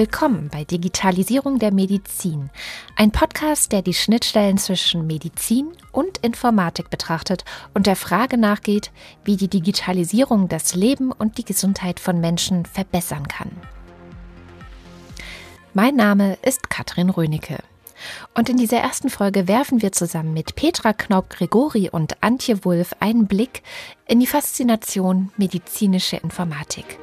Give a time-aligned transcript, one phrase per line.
[0.00, 2.48] Willkommen bei Digitalisierung der Medizin,
[2.96, 7.44] ein Podcast, der die Schnittstellen zwischen Medizin und Informatik betrachtet
[7.74, 8.92] und der Frage nachgeht,
[9.24, 13.50] wie die Digitalisierung das Leben und die Gesundheit von Menschen verbessern kann.
[15.74, 17.58] Mein Name ist Katrin Rönecke.
[18.34, 23.26] Und in dieser ersten Folge werfen wir zusammen mit Petra Knaub-Gregori und Antje Wulff einen
[23.26, 23.62] Blick
[24.06, 26.98] in die Faszination medizinische Informatik.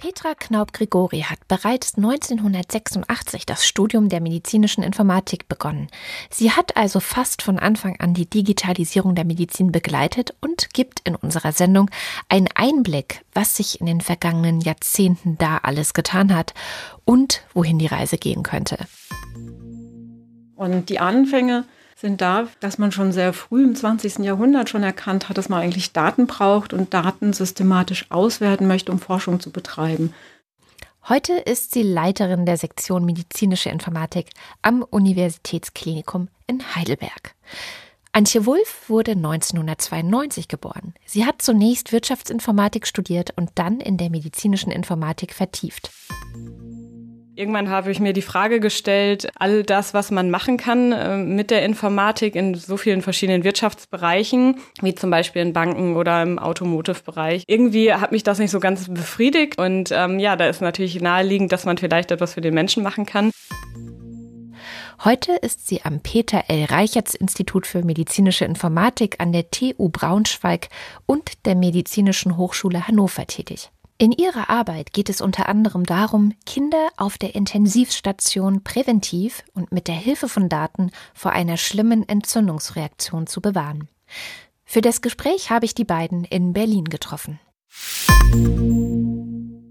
[0.00, 5.88] Petra Knaub-Gregori hat bereits 1986 das Studium der medizinischen Informatik begonnen.
[6.30, 11.16] Sie hat also fast von Anfang an die Digitalisierung der Medizin begleitet und gibt in
[11.16, 11.90] unserer Sendung
[12.28, 16.54] einen Einblick, was sich in den vergangenen Jahrzehnten da alles getan hat
[17.04, 18.78] und wohin die Reise gehen könnte.
[20.54, 21.64] Und die Anfänge
[21.98, 24.18] sind da, dass man schon sehr früh im 20.
[24.18, 29.00] Jahrhundert schon erkannt hat, dass man eigentlich Daten braucht und Daten systematisch auswerten möchte, um
[29.00, 30.14] Forschung zu betreiben.
[31.08, 34.30] Heute ist sie Leiterin der Sektion Medizinische Informatik
[34.62, 37.34] am Universitätsklinikum in Heidelberg.
[38.12, 40.94] Antje Wulff wurde 1992 geboren.
[41.04, 45.90] Sie hat zunächst Wirtschaftsinformatik studiert und dann in der medizinischen Informatik vertieft.
[47.38, 51.52] Irgendwann habe ich mir die Frage gestellt, all das, was man machen kann äh, mit
[51.52, 57.44] der Informatik in so vielen verschiedenen Wirtschaftsbereichen, wie zum Beispiel in Banken oder im Automotive-Bereich.
[57.46, 61.52] Irgendwie hat mich das nicht so ganz befriedigt und ähm, ja, da ist natürlich naheliegend,
[61.52, 63.30] dass man vielleicht etwas für den Menschen machen kann.
[65.04, 66.64] Heute ist sie am Peter L.
[66.64, 70.70] Reichertz Institut für medizinische Informatik an der TU Braunschweig
[71.06, 73.70] und der Medizinischen Hochschule Hannover tätig.
[74.00, 79.88] In ihrer Arbeit geht es unter anderem darum, Kinder auf der Intensivstation präventiv und mit
[79.88, 83.88] der Hilfe von Daten vor einer schlimmen Entzündungsreaktion zu bewahren.
[84.64, 87.40] Für das Gespräch habe ich die beiden in Berlin getroffen.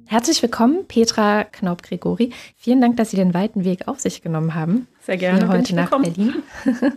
[0.08, 2.34] Herzlich willkommen, Petra Knaub-Gregori.
[2.58, 4.90] Vielen Dank, dass Sie den weiten Weg auf sich genommen haben.
[5.00, 5.48] Sehr gerne.
[5.48, 6.44] Heute nach Berlin.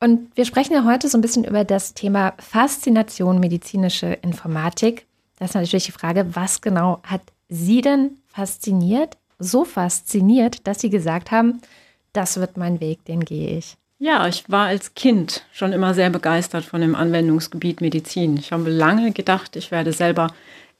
[0.00, 5.06] Und wir sprechen ja heute so ein bisschen über das Thema Faszination medizinische Informatik.
[5.42, 10.88] Das ist natürlich die Frage, was genau hat Sie denn fasziniert, so fasziniert, dass Sie
[10.88, 11.60] gesagt haben,
[12.12, 13.76] das wird mein Weg, den gehe ich?
[13.98, 18.36] Ja, ich war als Kind schon immer sehr begeistert von dem Anwendungsgebiet Medizin.
[18.36, 20.28] Ich habe lange gedacht, ich werde selber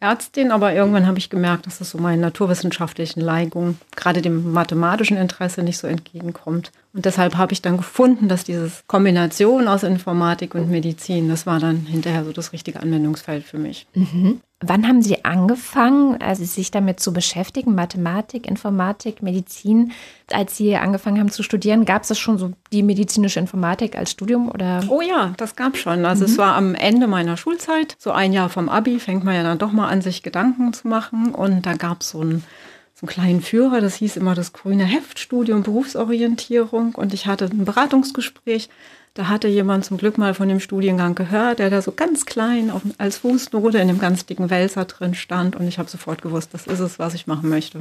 [0.02, 5.16] Ärztin, aber irgendwann habe ich gemerkt, dass es so meinen naturwissenschaftlichen Neigungen, gerade dem mathematischen
[5.16, 6.72] Interesse, nicht so entgegenkommt.
[6.92, 11.60] Und deshalb habe ich dann gefunden, dass diese Kombination aus Informatik und Medizin, das war
[11.60, 13.86] dann hinterher so das richtige Anwendungsfeld für mich.
[13.94, 14.40] Mhm.
[14.62, 19.92] Wann haben Sie angefangen, also sich damit zu beschäftigen, Mathematik, Informatik, Medizin?
[20.32, 24.12] Als Sie angefangen haben zu studieren, gab es das schon so die medizinische Informatik als
[24.12, 24.84] Studium oder?
[24.88, 26.04] Oh ja, das gab schon.
[26.04, 26.30] Also mhm.
[26.30, 29.58] es war am Ende meiner Schulzeit, so ein Jahr vom Abi, fängt man ja dann
[29.58, 31.34] doch mal an, sich Gedanken zu machen.
[31.34, 32.44] Und da gab es so ein
[32.94, 37.64] so einen kleinen Führer, das hieß immer das grüne Heftstudium Berufsorientierung und ich hatte ein
[37.64, 38.68] Beratungsgespräch
[39.14, 42.70] da hatte jemand zum Glück mal von dem Studiengang gehört, der da so ganz klein
[42.70, 45.54] auf, als Fußnote in dem ganz dicken Wälzer drin stand.
[45.54, 47.80] Und ich habe sofort gewusst, das ist es, was ich machen möchte.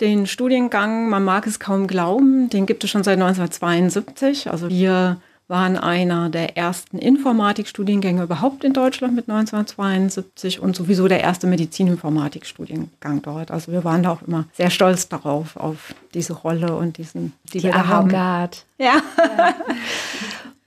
[0.00, 4.50] Den Studiengang, man mag es kaum glauben, den gibt es schon seit 1972.
[4.50, 11.20] Also wir waren einer der ersten Informatikstudiengänge überhaupt in Deutschland mit 1972 und sowieso der
[11.20, 13.50] erste Medizininformatikstudiengang dort.
[13.50, 17.58] Also wir waren da auch immer sehr stolz darauf, auf diese Rolle und diesen, die,
[17.58, 18.10] die wir da haben.
[18.10, 18.50] Ja.
[18.78, 19.00] ja.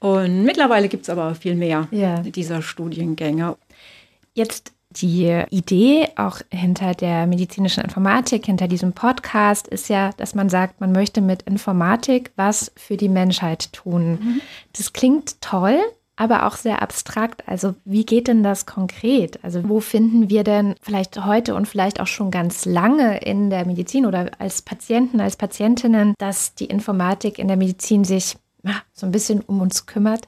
[0.01, 2.19] Und mittlerweile gibt es aber viel mehr ja.
[2.21, 3.55] dieser Studiengänge.
[4.33, 10.49] Jetzt die Idee auch hinter der medizinischen Informatik, hinter diesem Podcast ist ja, dass man
[10.49, 14.11] sagt, man möchte mit Informatik was für die Menschheit tun.
[14.11, 14.41] Mhm.
[14.75, 15.77] Das klingt toll,
[16.15, 17.47] aber auch sehr abstrakt.
[17.47, 19.39] Also wie geht denn das konkret?
[19.43, 23.65] Also wo finden wir denn vielleicht heute und vielleicht auch schon ganz lange in der
[23.67, 28.35] Medizin oder als Patienten, als Patientinnen, dass die Informatik in der Medizin sich
[28.93, 30.27] so ein bisschen um uns kümmert?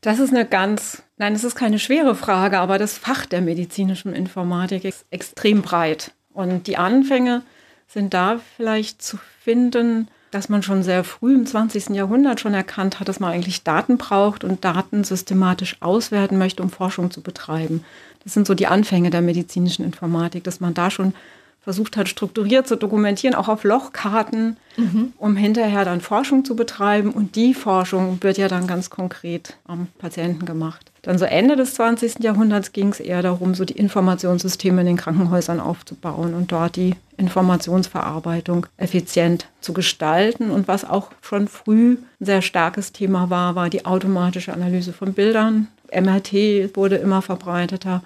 [0.00, 4.14] Das ist eine ganz, nein, es ist keine schwere Frage, aber das Fach der medizinischen
[4.14, 6.10] Informatik ist extrem breit.
[6.32, 7.42] Und die Anfänge
[7.86, 11.90] sind da vielleicht zu finden, dass man schon sehr früh im 20.
[11.90, 16.70] Jahrhundert schon erkannt hat, dass man eigentlich Daten braucht und Daten systematisch auswerten möchte, um
[16.70, 17.84] Forschung zu betreiben.
[18.24, 21.14] Das sind so die Anfänge der medizinischen Informatik, dass man da schon
[21.62, 25.12] versucht hat, strukturiert zu dokumentieren, auch auf Lochkarten, mhm.
[25.16, 27.10] um hinterher dann Forschung zu betreiben.
[27.10, 30.90] Und die Forschung wird ja dann ganz konkret am Patienten gemacht.
[31.02, 32.20] Dann so Ende des 20.
[32.20, 36.94] Jahrhunderts ging es eher darum, so die Informationssysteme in den Krankenhäusern aufzubauen und dort die
[37.16, 40.50] Informationsverarbeitung effizient zu gestalten.
[40.50, 45.12] Und was auch schon früh ein sehr starkes Thema war, war die automatische Analyse von
[45.12, 45.68] Bildern.
[45.92, 48.02] MRT wurde immer verbreiteter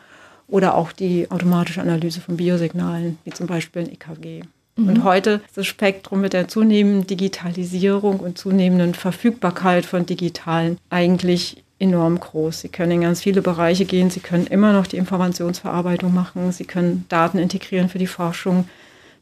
[0.48, 4.42] oder auch die automatische Analyse von Biosignalen, wie zum Beispiel ein EKG.
[4.76, 4.88] Mhm.
[4.88, 11.62] Und heute ist das Spektrum mit der zunehmenden Digitalisierung und zunehmenden Verfügbarkeit von Digitalen eigentlich
[11.78, 12.60] enorm groß.
[12.60, 14.10] Sie können in ganz viele Bereiche gehen.
[14.10, 16.52] Sie können immer noch die Informationsverarbeitung machen.
[16.52, 18.68] Sie können Daten integrieren für die Forschung.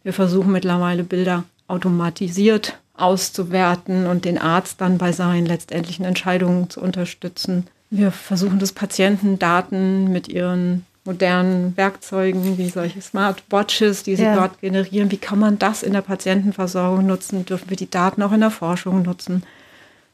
[0.03, 6.81] Wir versuchen mittlerweile Bilder automatisiert auszuwerten und den Arzt dann bei seinen letztendlichen Entscheidungen zu
[6.81, 7.67] unterstützen.
[7.91, 14.35] Wir versuchen das Patientendaten mit ihren modernen Werkzeugen wie solche Smartwatches, die sie ja.
[14.35, 15.11] dort generieren.
[15.11, 17.45] Wie kann man das in der Patientenversorgung nutzen?
[17.45, 19.43] Dürfen wir die Daten auch in der Forschung nutzen?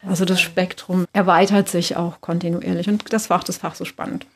[0.07, 4.27] Also das Spektrum erweitert sich auch kontinuierlich und das macht das Fach so spannend.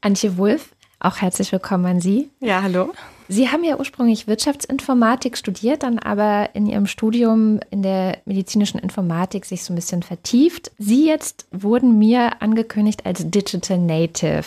[0.00, 0.70] Antje Wulff,
[1.00, 2.30] auch herzlich willkommen an Sie.
[2.40, 2.92] Ja, hallo.
[3.28, 9.44] Sie haben ja ursprünglich Wirtschaftsinformatik studiert, dann aber in Ihrem Studium in der medizinischen Informatik
[9.44, 10.70] sich so ein bisschen vertieft.
[10.78, 14.44] Sie jetzt wurden mir angekündigt als Digital Native.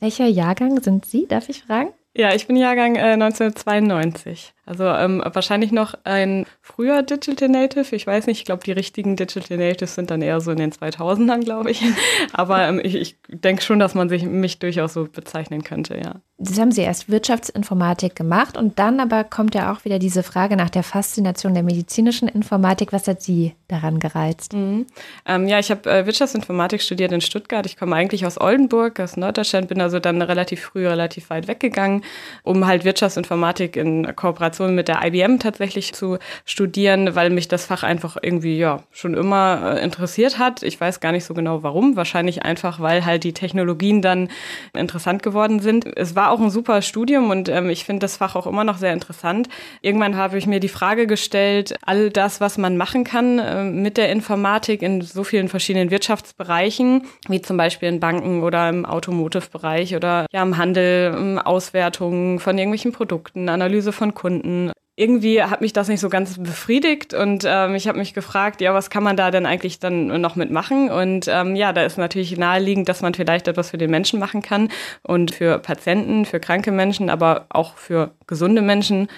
[0.00, 1.92] Welcher Jahrgang sind Sie, darf ich fragen?
[2.16, 4.53] Ja, ich bin Jahrgang äh, 1992.
[4.66, 7.94] Also ähm, wahrscheinlich noch ein früher Digital Native.
[7.94, 10.72] Ich weiß nicht, ich glaube, die richtigen Digital Natives sind dann eher so in den
[10.72, 11.82] 2000ern, glaube ich.
[12.32, 16.14] Aber ähm, ich, ich denke schon, dass man sich mich durchaus so bezeichnen könnte, ja.
[16.36, 20.56] Das haben Sie erst Wirtschaftsinformatik gemacht und dann aber kommt ja auch wieder diese Frage
[20.56, 22.92] nach der Faszination der medizinischen Informatik.
[22.92, 24.52] Was hat Sie daran gereizt?
[24.52, 24.86] Mhm.
[25.26, 27.66] Ähm, ja, ich habe äh, Wirtschaftsinformatik studiert in Stuttgart.
[27.66, 32.02] Ich komme eigentlich aus Oldenburg, aus Norddeutschland, bin also dann relativ früh, relativ weit weggegangen,
[32.42, 37.66] um halt Wirtschaftsinformatik in Kooperation Kooperation mit der IBM tatsächlich zu studieren, weil mich das
[37.66, 40.62] Fach einfach irgendwie ja schon immer äh, interessiert hat.
[40.62, 41.96] Ich weiß gar nicht so genau warum.
[41.96, 44.28] Wahrscheinlich einfach, weil halt die Technologien dann
[44.72, 45.86] interessant geworden sind.
[45.96, 48.78] Es war auch ein super Studium und ähm, ich finde das Fach auch immer noch
[48.78, 49.48] sehr interessant.
[49.82, 53.96] Irgendwann habe ich mir die Frage gestellt, all das, was man machen kann äh, mit
[53.96, 59.96] der Informatik in so vielen verschiedenen Wirtschaftsbereichen, wie zum Beispiel in Banken oder im Automotive-Bereich
[59.96, 64.83] oder ja im Handel, Auswertungen von irgendwelchen Produkten, Analyse von Kunden gefunden.
[64.96, 68.72] Irgendwie hat mich das nicht so ganz befriedigt und ähm, ich habe mich gefragt, ja,
[68.74, 70.88] was kann man da denn eigentlich dann noch mitmachen?
[70.88, 74.40] Und ähm, ja, da ist natürlich naheliegend, dass man vielleicht etwas für den Menschen machen
[74.40, 74.68] kann
[75.02, 79.08] und für Patienten, für kranke Menschen, aber auch für gesunde Menschen,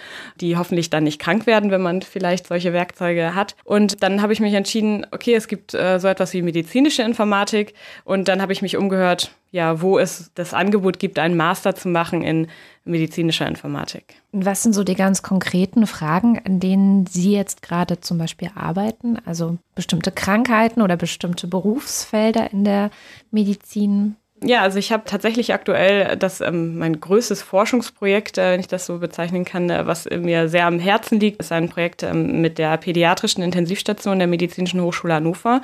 [0.41, 3.55] die hoffentlich dann nicht krank werden, wenn man vielleicht solche Werkzeuge hat.
[3.65, 7.75] Und dann habe ich mich entschieden, okay, es gibt äh, so etwas wie medizinische Informatik
[8.05, 11.89] und dann habe ich mich umgehört, ja, wo es das Angebot gibt, einen Master zu
[11.89, 12.49] machen in
[12.85, 14.17] medizinischer Informatik.
[14.33, 19.19] Was sind so die ganz konkreten Fragen, an denen Sie jetzt gerade zum Beispiel arbeiten?
[19.25, 22.91] Also bestimmte Krankheiten oder bestimmte Berufsfelder in der
[23.31, 24.17] Medizin?
[24.43, 28.85] Ja, also ich habe tatsächlich aktuell das ähm, mein größtes Forschungsprojekt, äh, wenn ich das
[28.85, 32.59] so bezeichnen kann, äh, was mir sehr am Herzen liegt, ist ein Projekt ähm, mit
[32.59, 35.63] der pädiatrischen Intensivstation der Medizinischen Hochschule Hannover,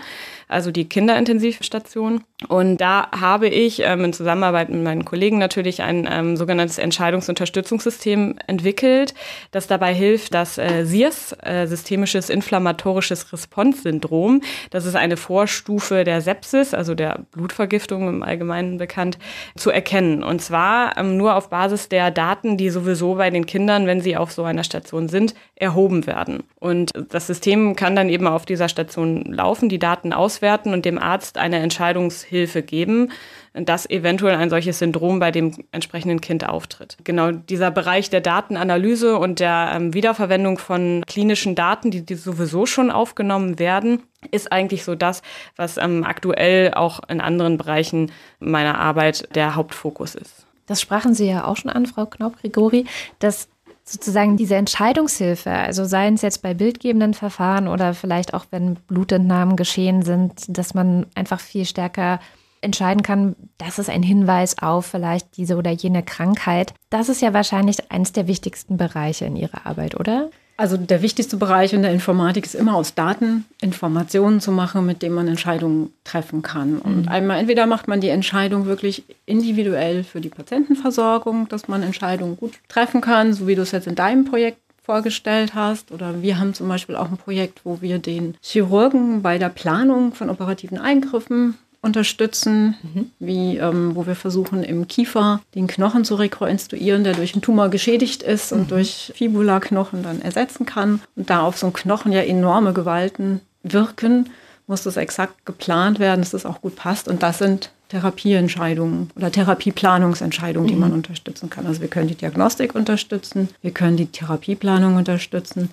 [0.53, 2.23] also die Kinderintensivstation.
[2.49, 8.37] Und da habe ich ähm, in Zusammenarbeit mit meinen Kollegen natürlich ein ähm, sogenanntes Entscheidungsunterstützungssystem
[8.47, 9.15] entwickelt,
[9.53, 16.21] das dabei hilft, das äh, SIRS, äh, systemisches inflammatorisches Response-Syndrom, das ist eine Vorstufe der
[16.21, 19.19] Sepsis, also der Blutvergiftung im Allgemeinen bekannt,
[19.57, 20.23] zu erkennen.
[20.23, 24.17] Und zwar ähm, nur auf Basis der Daten, die sowieso bei den Kindern, wenn sie
[24.17, 26.43] auf so einer Station sind, erhoben werden.
[26.59, 30.99] Und das System kann dann eben auf dieser Station laufen, die Daten auswerten und dem
[30.99, 33.13] Arzt eine Entscheidungshilfe Hilfe geben,
[33.55, 36.97] dass eventuell ein solches Syndrom bei dem entsprechenden Kind auftritt.
[37.05, 42.67] Genau dieser Bereich der Datenanalyse und der ähm, Wiederverwendung von klinischen Daten, die, die, sowieso
[42.67, 45.23] schon aufgenommen werden, ist eigentlich so das,
[45.57, 50.47] was ähm, aktuell auch in anderen Bereichen meiner Arbeit der Hauptfokus ist.
[50.67, 52.87] Das sprachen Sie ja auch schon an, Frau Knaup-Grigori,
[53.19, 53.49] dass
[53.85, 59.57] sozusagen diese Entscheidungshilfe, also seien es jetzt bei bildgebenden Verfahren oder vielleicht auch wenn Blutentnahmen
[59.57, 62.21] geschehen sind, dass man einfach viel stärker
[62.61, 66.75] entscheiden kann, das ist ein Hinweis auf vielleicht diese oder jene Krankheit.
[66.91, 70.31] Das ist ja wahrscheinlich eines der wichtigsten Bereiche in Ihrer Arbeit, oder?
[70.63, 75.03] Also der wichtigste Bereich in der Informatik ist immer aus Daten Informationen zu machen, mit
[75.03, 76.79] denen man Entscheidungen treffen kann.
[76.79, 77.09] Und mhm.
[77.09, 82.53] einmal entweder macht man die Entscheidung wirklich individuell für die Patientenversorgung, dass man Entscheidungen gut
[82.69, 85.91] treffen kann, so wie du es jetzt in deinem Projekt vorgestellt hast.
[85.91, 90.15] Oder wir haben zum Beispiel auch ein Projekt, wo wir den Chirurgen bei der Planung
[90.15, 93.11] von operativen Eingriffen unterstützen, mhm.
[93.19, 97.69] wie ähm, wo wir versuchen im Kiefer den Knochen zu rekonstruieren, der durch einen Tumor
[97.69, 98.69] geschädigt ist und mhm.
[98.69, 101.03] durch Fibula-Knochen dann ersetzen kann.
[101.17, 104.31] Und da auf so einen Knochen ja enorme Gewalten wirken,
[104.69, 107.09] muss das exakt geplant werden, dass das auch gut passt.
[107.09, 110.81] Und das sind Therapieentscheidungen oder Therapieplanungsentscheidungen, die mhm.
[110.81, 111.67] man unterstützen kann.
[111.67, 115.71] Also wir können die Diagnostik unterstützen, wir können die Therapieplanung unterstützen.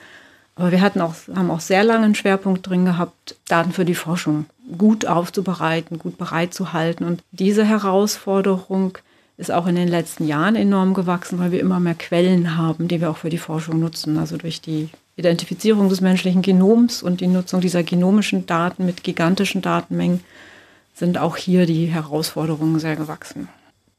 [0.56, 3.96] Aber wir hatten auch, haben auch sehr lange einen Schwerpunkt drin gehabt, Daten für die
[3.96, 7.06] Forschung gut aufzubereiten, gut bereitzuhalten.
[7.06, 8.98] Und diese Herausforderung
[9.38, 13.00] ist auch in den letzten Jahren enorm gewachsen, weil wir immer mehr Quellen haben, die
[13.00, 14.18] wir auch für die Forschung nutzen.
[14.18, 19.62] Also durch die Identifizierung des menschlichen Genoms und die Nutzung dieser genomischen Daten mit gigantischen
[19.62, 20.22] Datenmengen
[20.94, 23.48] sind auch hier die Herausforderungen sehr gewachsen.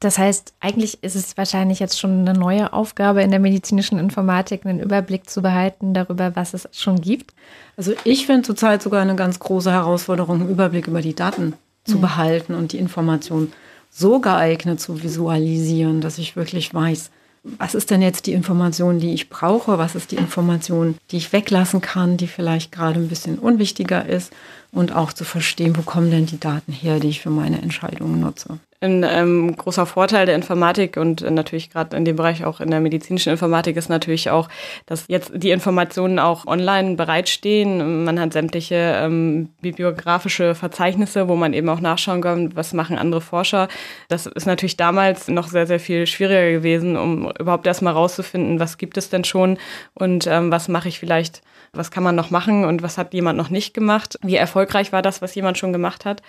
[0.01, 4.65] Das heißt, eigentlich ist es wahrscheinlich jetzt schon eine neue Aufgabe in der medizinischen Informatik,
[4.65, 7.35] einen Überblick zu behalten darüber, was es schon gibt.
[7.77, 11.53] Also ich finde zurzeit sogar eine ganz große Herausforderung, einen Überblick über die Daten
[11.83, 12.01] zu mhm.
[12.01, 13.53] behalten und die Information
[13.91, 17.11] so geeignet zu visualisieren, dass ich wirklich weiß,
[17.43, 21.31] was ist denn jetzt die Information, die ich brauche, was ist die Information, die ich
[21.31, 24.31] weglassen kann, die vielleicht gerade ein bisschen unwichtiger ist
[24.71, 28.19] und auch zu verstehen, wo kommen denn die Daten her, die ich für meine Entscheidungen
[28.19, 32.71] nutze ein ähm, großer Vorteil der Informatik und natürlich gerade in dem Bereich auch in
[32.71, 34.49] der medizinischen Informatik ist natürlich auch,
[34.87, 38.03] dass jetzt die Informationen auch online bereitstehen.
[38.03, 43.21] Man hat sämtliche ähm, bibliografische Verzeichnisse, wo man eben auch nachschauen kann, was machen andere
[43.21, 43.67] Forscher.
[44.09, 48.79] Das ist natürlich damals noch sehr, sehr viel schwieriger gewesen, um überhaupt erstmal rauszufinden, was
[48.79, 49.59] gibt es denn schon
[49.93, 53.37] und ähm, was mache ich vielleicht, was kann man noch machen und was hat jemand
[53.37, 54.17] noch nicht gemacht.
[54.21, 56.21] Wie erfolgreich war das, was jemand schon gemacht hat.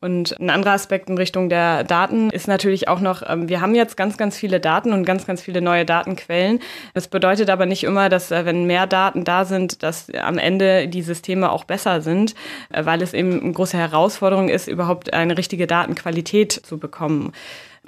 [0.00, 3.74] Und ein anderer Aspekt in Richtung der Daten ist natürlich auch noch, ähm, wir haben
[3.74, 6.60] jetzt ganz, ganz viele Daten und ganz, ganz viele neue Datenquellen.
[6.92, 10.88] Das bedeutet aber nicht immer, dass äh, wenn mehr Daten da sind, dass am Ende
[10.88, 12.34] die Systeme auch besser sind,
[12.70, 17.32] äh, weil es eben eine große Herausforderung ist, überhaupt eine richtige Datenqualität zu bekommen.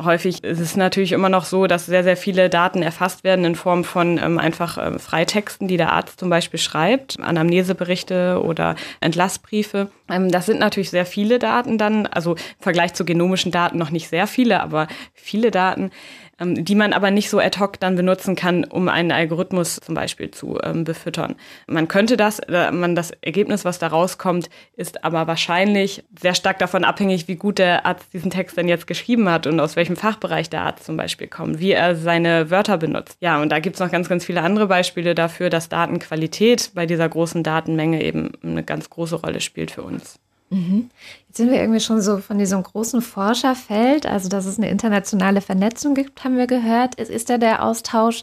[0.02, 3.54] Häufig ist es natürlich immer noch so, dass sehr, sehr viele Daten erfasst werden in
[3.54, 9.88] Form von ähm, einfach ähm, Freitexten, die der Arzt zum Beispiel schreibt, Anamneseberichte oder Entlassbriefe.
[10.10, 13.90] Ähm, das sind natürlich sehr viele Daten dann, also im Vergleich zu genomischen Daten noch
[13.90, 15.90] nicht sehr viele, aber viele Daten.
[16.38, 19.94] Ähm, die man aber nicht so ad hoc dann benutzen kann, um einen Algorithmus zum
[19.94, 21.36] Beispiel zu ähm, befüttern.
[21.66, 26.58] Man könnte das, äh, man das Ergebnis, was da rauskommt, ist aber wahrscheinlich sehr stark
[26.58, 29.96] davon abhängig, wie gut der Arzt diesen Text denn jetzt geschrieben hat und aus welchem
[29.96, 33.16] Fachbereich der Arzt zum Beispiel kommt, wie er seine Wörter benutzt.
[33.20, 36.84] Ja, und da gibt es noch ganz, ganz viele andere Beispiele dafür, dass Datenqualität bei
[36.84, 40.18] dieser großen Datenmenge eben eine ganz große Rolle spielt für uns.
[40.50, 40.90] Mhm.
[41.28, 45.40] Jetzt sind wir irgendwie schon so von diesem großen Forscherfeld, also dass es eine internationale
[45.40, 46.94] Vernetzung gibt, haben wir gehört.
[46.96, 48.22] Ist, ist da der Austausch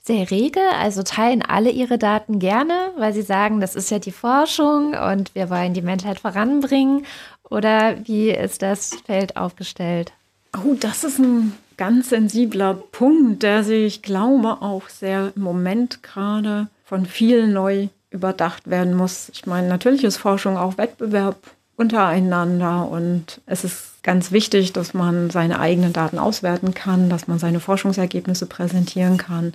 [0.00, 0.60] sehr rege?
[0.78, 5.34] Also teilen alle ihre Daten gerne, weil sie sagen, das ist ja die Forschung und
[5.34, 7.06] wir wollen die Menschheit voranbringen?
[7.50, 10.12] Oder wie ist das Feld aufgestellt?
[10.56, 16.68] Oh, das ist ein ganz sensibler Punkt, der sich, glaube auch sehr im Moment gerade
[16.84, 19.28] von vielen neu überdacht werden muss.
[19.30, 21.36] Ich meine, natürlich ist Forschung auch Wettbewerb
[21.76, 22.88] untereinander.
[22.88, 27.60] Und es ist ganz wichtig, dass man seine eigenen Daten auswerten kann, dass man seine
[27.60, 29.54] Forschungsergebnisse präsentieren kann.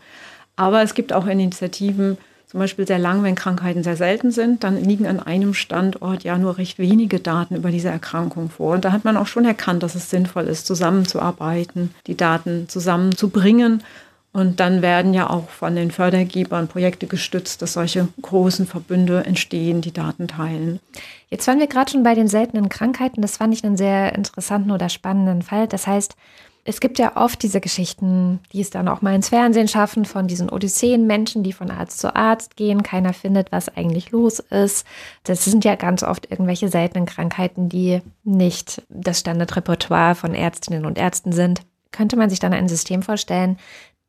[0.56, 4.84] Aber es gibt auch Initiativen, zum Beispiel sehr lang, wenn Krankheiten sehr selten sind, dann
[4.84, 8.74] liegen an einem Standort ja nur recht wenige Daten über diese Erkrankung vor.
[8.74, 13.84] Und da hat man auch schon erkannt, dass es sinnvoll ist, zusammenzuarbeiten, die Daten zusammenzubringen
[14.32, 19.82] und dann werden ja auch von den Fördergebern Projekte gestützt, dass solche großen Verbünde entstehen,
[19.82, 20.80] die Daten teilen.
[21.30, 23.22] Jetzt waren wir gerade schon bei den seltenen Krankheiten.
[23.22, 25.68] Das fand ich einen sehr interessanten oder spannenden Fall.
[25.68, 26.16] Das heißt,
[26.66, 30.28] es gibt ja oft diese Geschichten, die es dann auch mal ins Fernsehen schaffen, von
[30.28, 32.84] diesen Odysseen-Menschen, die von Arzt zu Arzt gehen.
[32.84, 34.86] Keiner findet, was eigentlich los ist.
[35.24, 41.00] Das sind ja ganz oft irgendwelche seltenen Krankheiten, die nicht das Standardrepertoire von Ärztinnen und
[41.00, 41.62] Ärzten sind.
[41.92, 43.58] Könnte man sich dann ein System vorstellen,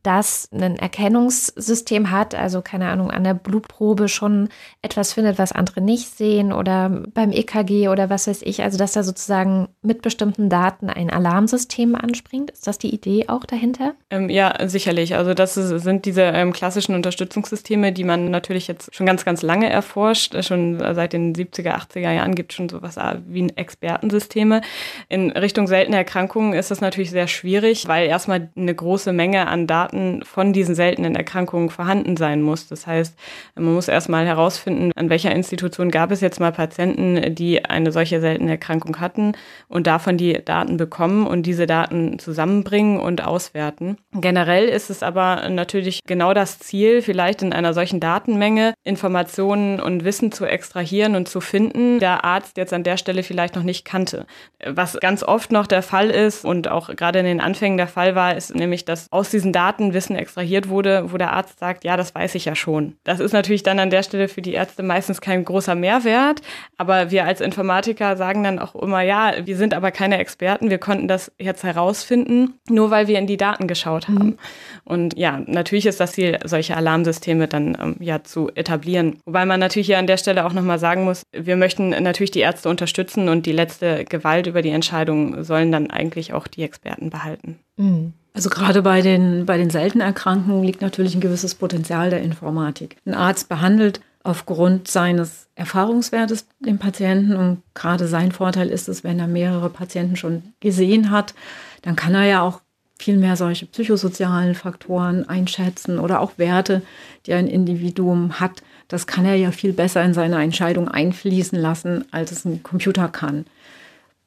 [0.02, 4.49] das ein Erkennungssystem hat, also keine Ahnung, an der Blutprobe schon
[4.83, 8.92] etwas findet, was andere nicht sehen oder beim EKG oder was weiß ich, also dass
[8.92, 12.50] da sozusagen mit bestimmten Daten ein Alarmsystem anspringt.
[12.50, 13.95] Ist das die Idee auch dahinter?
[14.11, 15.16] Ähm, ja, sicherlich.
[15.16, 19.69] Also das sind diese ähm, klassischen Unterstützungssysteme, die man natürlich jetzt schon ganz, ganz lange
[19.69, 20.42] erforscht.
[20.45, 24.62] Schon seit den 70er, 80er Jahren gibt es schon sowas wie Expertensysteme.
[25.09, 29.66] In Richtung seltene Erkrankungen ist das natürlich sehr schwierig, weil erstmal eine große Menge an
[29.66, 32.68] Daten Daten von diesen seltenen Erkrankungen vorhanden sein muss.
[32.68, 33.18] Das heißt,
[33.56, 38.20] man muss erstmal herausfinden, an welcher Institution gab es jetzt mal Patienten, die eine solche
[38.20, 39.32] seltene Erkrankung hatten
[39.68, 43.97] und davon die Daten bekommen und diese Daten zusammenbringen und auswerten.
[44.12, 50.04] Generell ist es aber natürlich genau das Ziel, vielleicht in einer solchen Datenmenge Informationen und
[50.04, 53.85] Wissen zu extrahieren und zu finden, der Arzt jetzt an der Stelle vielleicht noch nicht
[53.85, 54.26] kannte.
[54.64, 58.14] Was ganz oft noch der Fall ist und auch gerade in den Anfängen der Fall
[58.14, 61.96] war, ist nämlich, dass aus diesen Daten Wissen extrahiert wurde, wo der Arzt sagt, ja,
[61.96, 62.96] das weiß ich ja schon.
[63.04, 66.42] Das ist natürlich dann an der Stelle für die Ärzte meistens kein großer Mehrwert,
[66.76, 70.78] aber wir als Informatiker sagen dann auch immer, ja, wir sind aber keine Experten, wir
[70.78, 74.26] konnten das jetzt herausfinden, nur weil wir in die Daten geschaut haben.
[74.26, 74.38] Mhm.
[74.84, 79.18] Und ja, natürlich ist das Ziel, solche Alarmsysteme dann ähm, ja zu etablieren.
[79.25, 82.40] Wobei man natürlich hier an der Stelle auch nochmal sagen muss, wir möchten natürlich die
[82.40, 87.10] Ärzte unterstützen und die letzte Gewalt über die Entscheidung sollen dann eigentlich auch die Experten
[87.10, 87.58] behalten.
[87.76, 88.12] Mhm.
[88.40, 92.97] Also gerade bei den, bei den seltenen Erkrankungen liegt natürlich ein gewisses Potenzial der Informatik.
[93.04, 99.18] Ein Arzt behandelt aufgrund seines Erfahrungswertes den Patienten und gerade sein Vorteil ist es, wenn
[99.18, 101.35] er mehrere Patienten schon gesehen hat,
[101.82, 102.62] dann kann er ja auch
[102.99, 106.80] viel mehr solche psychosozialen Faktoren einschätzen oder auch Werte,
[107.26, 108.62] die ein Individuum hat.
[108.88, 113.09] Das kann er ja viel besser in seine Entscheidung einfließen lassen, als es ein Computer
[113.09, 113.44] kann.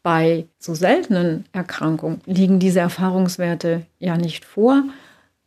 [0.04, 4.84] Bei so seltenen Erkrankungen liegen diese Erfahrungswerte ja nicht vor.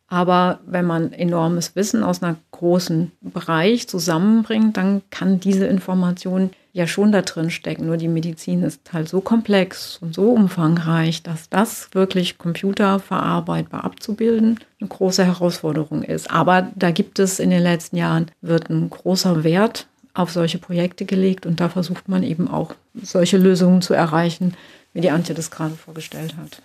[0.08, 6.86] Aber wenn man enormes Wissen aus einem großen Bereich zusammenbringt, dann kann diese Information ja
[6.86, 7.86] schon da drin stecken.
[7.86, 14.60] Nur die Medizin ist halt so komplex und so umfangreich, dass das wirklich computerverarbeitbar abzubilden
[14.80, 16.30] eine große Herausforderung ist.
[16.30, 19.86] Aber da gibt es in den letzten Jahren, wird ein großer Wert
[20.16, 24.54] auf solche Projekte gelegt und da versucht man eben auch solche Lösungen zu erreichen,
[24.92, 26.62] wie die Antje das gerade vorgestellt hat.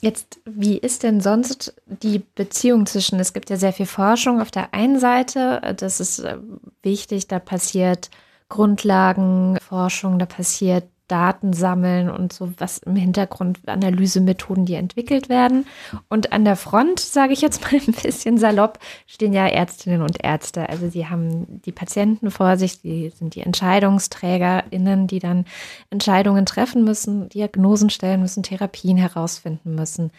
[0.00, 4.50] Jetzt, wie ist denn sonst die Beziehung zwischen, es gibt ja sehr viel Forschung auf
[4.50, 6.38] der einen Seite, das ist äh,
[6.82, 8.08] wichtig, da passiert
[8.48, 15.66] Grundlagenforschung, da passiert Daten sammeln und so was im Hintergrund Analysemethoden, die entwickelt werden.
[16.08, 20.22] Und an der Front, sage ich jetzt mal ein bisschen salopp, stehen ja Ärztinnen und
[20.22, 20.68] Ärzte.
[20.68, 25.46] Also sie haben die Patienten vor sich, sie sind die EntscheidungsträgerInnen, die dann
[25.90, 30.12] Entscheidungen treffen müssen, Diagnosen stellen müssen, Therapien herausfinden müssen.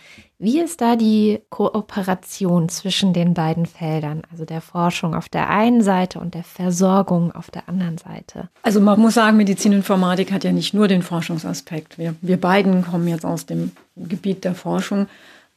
[0.44, 5.84] Wie ist da die Kooperation zwischen den beiden Feldern, also der Forschung auf der einen
[5.84, 8.50] Seite und der Versorgung auf der anderen Seite?
[8.64, 12.00] Also man muss sagen, Medizininformatik hat ja nicht nur den Forschungsaspekt.
[12.00, 15.06] Wir, wir beiden kommen jetzt aus dem Gebiet der Forschung,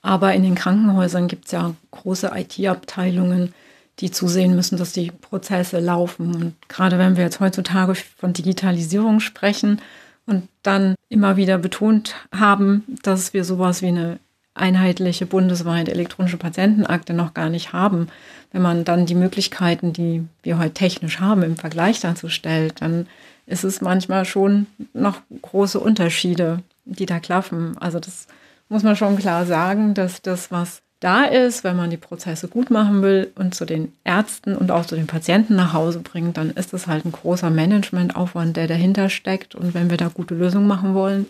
[0.03, 3.55] aber in den Krankenhäusern gibt es ja große IT-Abteilungen,
[4.01, 6.35] die zusehen müssen, dass die Prozesse laufen.
[6.35, 9.81] Und gerade wenn wir jetzt heutzutage von Digitalisierung sprechen
[10.27, 14.19] und dann immer wieder betont haben, dass wir sowas wie eine
[14.55, 18.09] einheitliche bundesweit elektronische Patientenakte noch gar nicht haben.
[18.53, 23.07] Wenn man dann die Möglichkeiten, die wir heute technisch haben, im Vergleich dazu stellt, dann
[23.47, 27.77] ist es manchmal schon noch große Unterschiede, die da klaffen.
[27.79, 28.27] Also das
[28.69, 32.71] muss man schon klar sagen, dass das, was da ist, wenn man die Prozesse gut
[32.71, 36.51] machen will und zu den Ärzten und auch zu den Patienten nach Hause bringt, dann
[36.51, 39.55] ist das halt ein großer Managementaufwand, der dahinter steckt.
[39.55, 41.27] Und wenn wir da gute Lösungen machen wollen,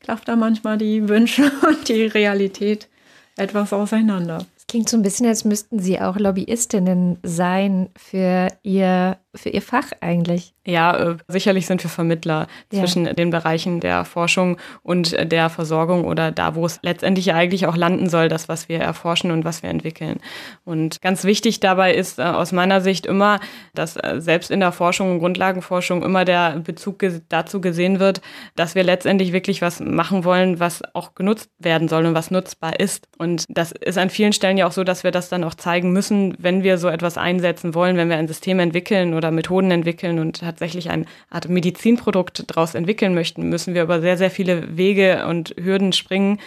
[0.00, 2.88] klafft da manchmal die Wünsche und die Realität
[3.36, 4.44] etwas auseinander.
[4.56, 9.62] Es klingt so ein bisschen, als müssten Sie auch Lobbyistinnen sein für Ihr, für Ihr
[9.62, 10.54] Fach eigentlich.
[10.66, 12.80] Ja, äh, sicherlich sind wir Vermittler ja.
[12.80, 17.76] zwischen den Bereichen der Forschung und der Versorgung oder da, wo es letztendlich eigentlich auch
[17.76, 20.20] landen soll, das, was wir erforschen und was wir entwickeln.
[20.64, 23.40] Und ganz wichtig dabei ist äh, aus meiner Sicht immer,
[23.74, 28.20] dass äh, selbst in der Forschung und Grundlagenforschung immer der Bezug dazu gesehen wird,
[28.54, 32.78] dass wir letztendlich wirklich was machen wollen, was auch genutzt werden soll und was nutzbar
[32.78, 33.08] ist.
[33.16, 35.92] Und das ist an vielen Stellen ja auch so, dass wir das dann auch zeigen
[35.92, 40.18] müssen, wenn wir so etwas einsetzen wollen, wenn wir ein System entwickeln oder Methoden entwickeln
[40.18, 45.26] und tatsächlich eine Art Medizinprodukt daraus entwickeln möchten, müssen wir über sehr, sehr viele Wege
[45.26, 46.38] und Hürden springen,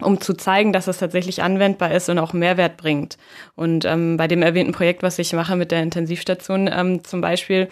[0.00, 3.16] um zu zeigen, dass es tatsächlich anwendbar ist und auch Mehrwert bringt.
[3.56, 7.68] Und ähm, bei dem erwähnten Projekt, was ich mache mit der Intensivstation ähm, zum Beispiel,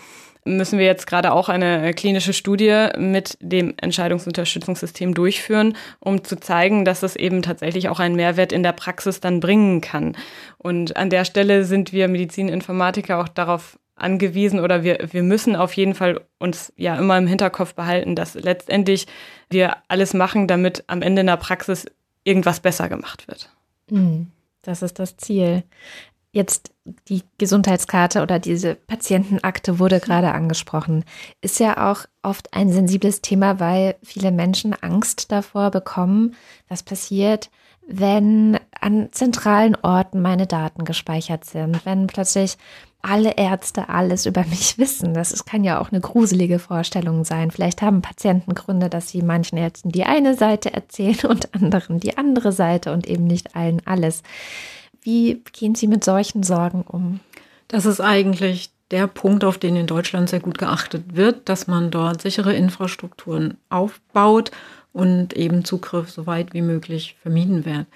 [0.49, 6.85] müssen wir jetzt gerade auch eine klinische Studie mit dem Entscheidungsunterstützungssystem durchführen, um zu zeigen,
[6.85, 10.17] dass es eben tatsächlich auch einen Mehrwert in der Praxis dann bringen kann.
[10.57, 15.73] Und an der Stelle sind wir Medizininformatiker auch darauf angewiesen oder wir, wir müssen auf
[15.75, 19.07] jeden Fall uns ja immer im Hinterkopf behalten, dass letztendlich
[19.51, 21.87] wir alles machen, damit am Ende in der Praxis
[22.25, 23.51] irgendwas besser gemacht wird.
[23.91, 24.31] Mhm.
[24.63, 25.65] Das ist das Ziel.
[26.31, 26.73] Jetzt
[27.09, 31.05] die Gesundheitskarte oder diese Patientenakte wurde gerade angesprochen.
[31.41, 36.35] Ist ja auch oft ein sensibles Thema, weil viele Menschen Angst davor bekommen,
[36.69, 37.51] was passiert,
[37.89, 42.59] wenn an zentralen Orten meine Daten gespeichert sind, wenn plötzlich
[43.01, 45.15] alle Ärzte alles über mich wissen.
[45.15, 47.51] Das ist, kann ja auch eine gruselige Vorstellung sein.
[47.51, 52.19] Vielleicht haben Patienten Gründe, dass sie manchen Ärzten die eine Seite erzählen und anderen die
[52.19, 54.23] andere Seite und eben nicht allen alles.
[55.01, 57.21] Wie gehen Sie mit solchen Sorgen um?
[57.69, 61.91] Das ist eigentlich der Punkt, auf den in Deutschland sehr gut geachtet wird, dass man
[61.91, 64.51] dort sichere Infrastrukturen aufbaut
[64.93, 67.87] und eben Zugriff so weit wie möglich vermieden wird.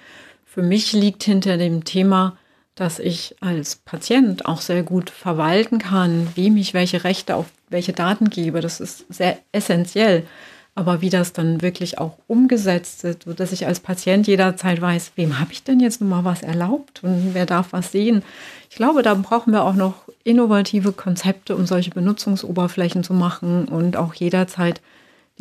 [0.44, 2.37] Für mich liegt hinter dem Thema,
[2.74, 7.92] dass ich als Patient auch sehr gut verwalten kann, wem ich welche Rechte auf welche
[7.92, 8.61] Daten gebe.
[8.61, 10.26] Das ist sehr essentiell.
[10.74, 15.38] Aber wie das dann wirklich auch umgesetzt wird, sodass ich als Patient jederzeit weiß, wem
[15.38, 18.22] habe ich denn jetzt nun mal was erlaubt und wer darf was sehen.
[18.70, 23.98] Ich glaube, da brauchen wir auch noch innovative Konzepte, um solche Benutzungsoberflächen zu machen und
[23.98, 24.81] auch jederzeit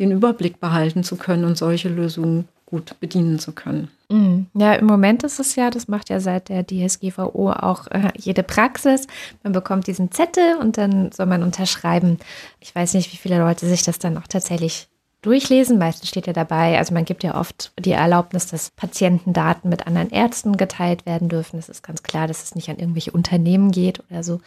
[0.02, 3.88] den Überblick behalten zu können und solche Lösungen gut bedienen zu können.
[4.08, 4.46] Mhm.
[4.54, 8.42] Ja, im Moment ist es ja, das macht ja seit der DSGVO auch äh, jede
[8.42, 9.06] Praxis.
[9.42, 12.18] Man bekommt diesen Zettel und dann soll man unterschreiben.
[12.60, 14.88] Ich weiß nicht, wie viele Leute sich das dann auch tatsächlich
[15.20, 15.78] durchlesen.
[15.78, 20.10] Meistens steht ja dabei, also man gibt ja oft die Erlaubnis, dass Patientendaten mit anderen
[20.10, 21.56] Ärzten geteilt werden dürfen.
[21.56, 24.40] Das ist ganz klar, dass es nicht an irgendwelche Unternehmen geht oder so.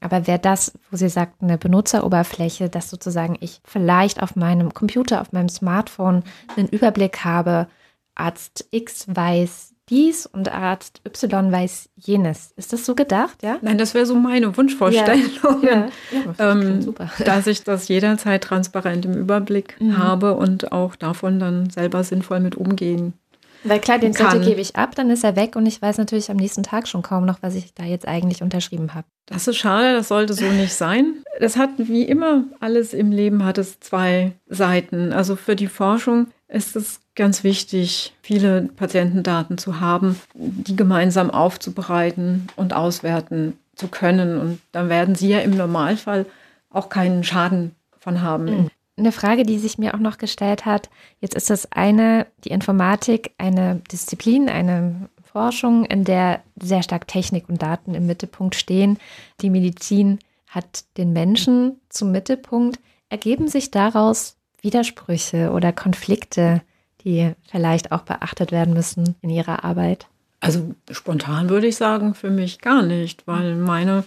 [0.00, 5.20] Aber wäre das, wo Sie sagten, eine Benutzeroberfläche, dass sozusagen ich vielleicht auf meinem Computer,
[5.20, 6.22] auf meinem Smartphone
[6.56, 7.68] einen Überblick habe,
[8.14, 12.52] Arzt X weiß dies und Arzt Y weiß jenes.
[12.56, 13.56] Ist das so gedacht, ja?
[13.62, 15.62] Nein, das wäre so meine Wunschvorstellung.
[15.62, 15.88] Ja.
[16.10, 17.10] Ja, ähm, super.
[17.24, 19.98] Dass ich das jederzeit transparent im Überblick mhm.
[19.98, 23.14] habe und auch davon dann selber sinnvoll mit umgehen
[23.64, 26.30] weil klar, den Zettel gebe ich ab, dann ist er weg und ich weiß natürlich
[26.30, 29.06] am nächsten Tag schon kaum noch, was ich da jetzt eigentlich unterschrieben habe.
[29.26, 31.22] Das ist schade, das sollte so nicht sein.
[31.40, 35.12] Das hat wie immer alles im Leben hat es zwei Seiten.
[35.12, 42.46] Also für die Forschung ist es ganz wichtig, viele Patientendaten zu haben, die gemeinsam aufzubereiten
[42.56, 44.38] und auswerten zu können.
[44.38, 46.24] Und dann werden sie ja im Normalfall
[46.70, 48.44] auch keinen Schaden von haben.
[48.44, 50.90] Mhm eine Frage, die sich mir auch noch gestellt hat.
[51.20, 57.48] Jetzt ist das eine, die Informatik, eine Disziplin, eine Forschung, in der sehr stark Technik
[57.48, 58.98] und Daten im Mittelpunkt stehen.
[59.40, 62.78] Die Medizin hat den Menschen zum Mittelpunkt.
[63.10, 66.62] Ergeben sich daraus Widersprüche oder Konflikte,
[67.04, 70.06] die vielleicht auch beachtet werden müssen in Ihrer Arbeit?
[70.40, 74.04] Also spontan würde ich sagen, für mich gar nicht, weil meine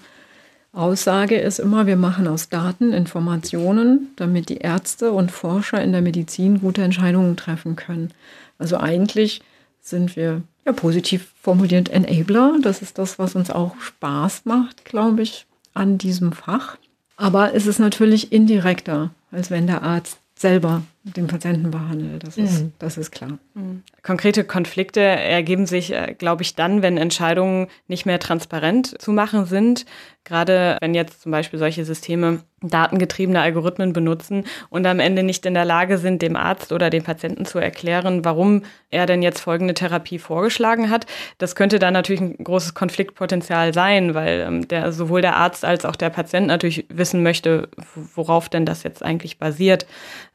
[0.74, 6.02] Aussage ist immer, wir machen aus Daten Informationen, damit die Ärzte und Forscher in der
[6.02, 8.12] Medizin gute Entscheidungen treffen können.
[8.58, 9.42] Also eigentlich
[9.82, 12.58] sind wir ja positiv formuliert Enabler.
[12.62, 16.78] Das ist das, was uns auch Spaß macht, glaube ich, an diesem Fach.
[17.18, 22.26] Aber es ist natürlich indirekter, als wenn der Arzt selber den Patienten behandelt.
[22.26, 22.74] Das, ist, mhm.
[22.78, 23.40] das ist klar.
[23.56, 23.84] Mhm.
[24.04, 29.46] Konkrete Konflikte ergeben sich, äh, glaube ich, dann, wenn Entscheidungen nicht mehr transparent zu machen
[29.46, 29.86] sind.
[30.24, 35.56] Gerade wenn jetzt zum Beispiel solche Systeme datengetriebene Algorithmen benutzen und am Ende nicht in
[35.56, 38.62] der Lage sind, dem Arzt oder dem Patienten zu erklären, warum
[38.92, 41.08] er denn jetzt folgende Therapie vorgeschlagen hat.
[41.40, 45.86] Das könnte dann natürlich ein großes Konfliktpotenzial sein, weil ähm, der, sowohl der Arzt als
[45.86, 47.70] auch der Patient natürlich wissen möchte,
[48.16, 49.88] worauf denn das jetzt eigentlich basiert.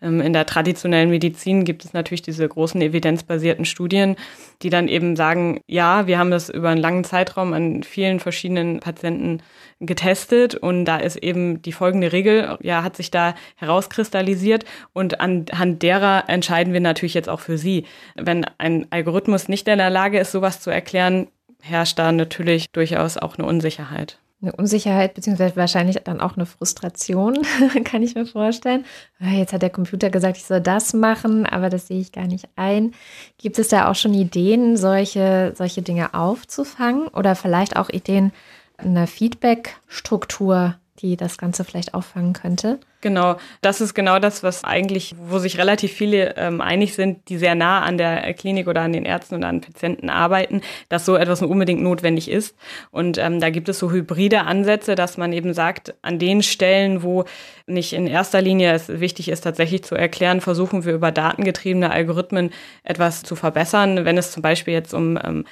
[0.02, 4.16] Ähm, in der traditionellen Medizin gibt es natürlich diese großen evidenzbasierten Studien,
[4.62, 8.80] die dann eben sagen, ja, wir haben das über einen langen Zeitraum an vielen verschiedenen
[8.80, 9.42] Patienten
[9.80, 14.64] getestet und da ist eben die folgende Regel, ja, hat sich da herauskristallisiert
[14.94, 17.84] und anhand derer entscheiden wir natürlich jetzt auch für Sie.
[18.14, 21.26] Wenn ein Algorithmus nicht in der Lage ist, sowas zu erklären,
[21.60, 27.38] herrscht da natürlich durchaus auch eine Unsicherheit eine Unsicherheit, beziehungsweise wahrscheinlich dann auch eine Frustration,
[27.84, 28.84] kann ich mir vorstellen.
[29.18, 32.26] Ah, jetzt hat der Computer gesagt, ich soll das machen, aber das sehe ich gar
[32.26, 32.92] nicht ein.
[33.38, 38.32] Gibt es da auch schon Ideen, solche, solche Dinge aufzufangen oder vielleicht auch Ideen,
[38.78, 42.78] eine Feedback-Struktur, die das Ganze vielleicht auffangen könnte?
[43.02, 47.38] Genau, das ist genau das, was eigentlich, wo sich relativ viele ähm, einig sind, die
[47.38, 51.14] sehr nah an der Klinik oder an den Ärzten oder an Patienten arbeiten, dass so
[51.14, 52.56] etwas unbedingt notwendig ist.
[52.90, 57.02] Und ähm, da gibt es so hybride Ansätze, dass man eben sagt, an den Stellen,
[57.02, 57.24] wo
[57.66, 62.50] nicht in erster Linie es wichtig ist, tatsächlich zu erklären, versuchen wir über datengetriebene Algorithmen
[62.82, 64.04] etwas zu verbessern.
[64.04, 65.44] Wenn es zum Beispiel jetzt um ähm,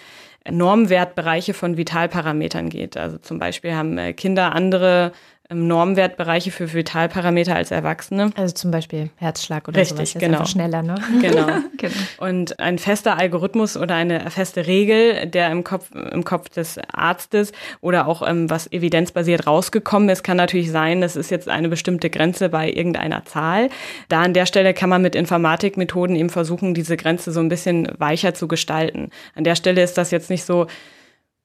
[0.51, 2.97] Normwertbereiche von Vitalparametern geht.
[2.97, 5.13] Also zum Beispiel haben äh, Kinder andere
[5.53, 8.31] Normwertbereiche für Vitalparameter als Erwachsene.
[8.35, 10.21] Also zum Beispiel Herzschlag oder Richtig, sowas.
[10.21, 10.45] genau.
[10.47, 10.95] schneller, ne?
[11.21, 11.47] Genau.
[11.77, 11.95] genau.
[12.19, 17.53] Und ein fester Algorithmus oder eine feste Regel, der im Kopf, im Kopf des Arztes
[17.83, 22.09] oder auch ähm, was evidenzbasiert rausgekommen ist, kann natürlich sein, das ist jetzt eine bestimmte
[22.09, 23.69] Grenze bei irgendeiner Zahl.
[24.09, 27.89] Da an der Stelle kann man mit Informatikmethoden eben versuchen, diese Grenze so ein bisschen
[27.99, 29.11] weicher zu gestalten.
[29.35, 30.67] An der Stelle ist das jetzt nicht so,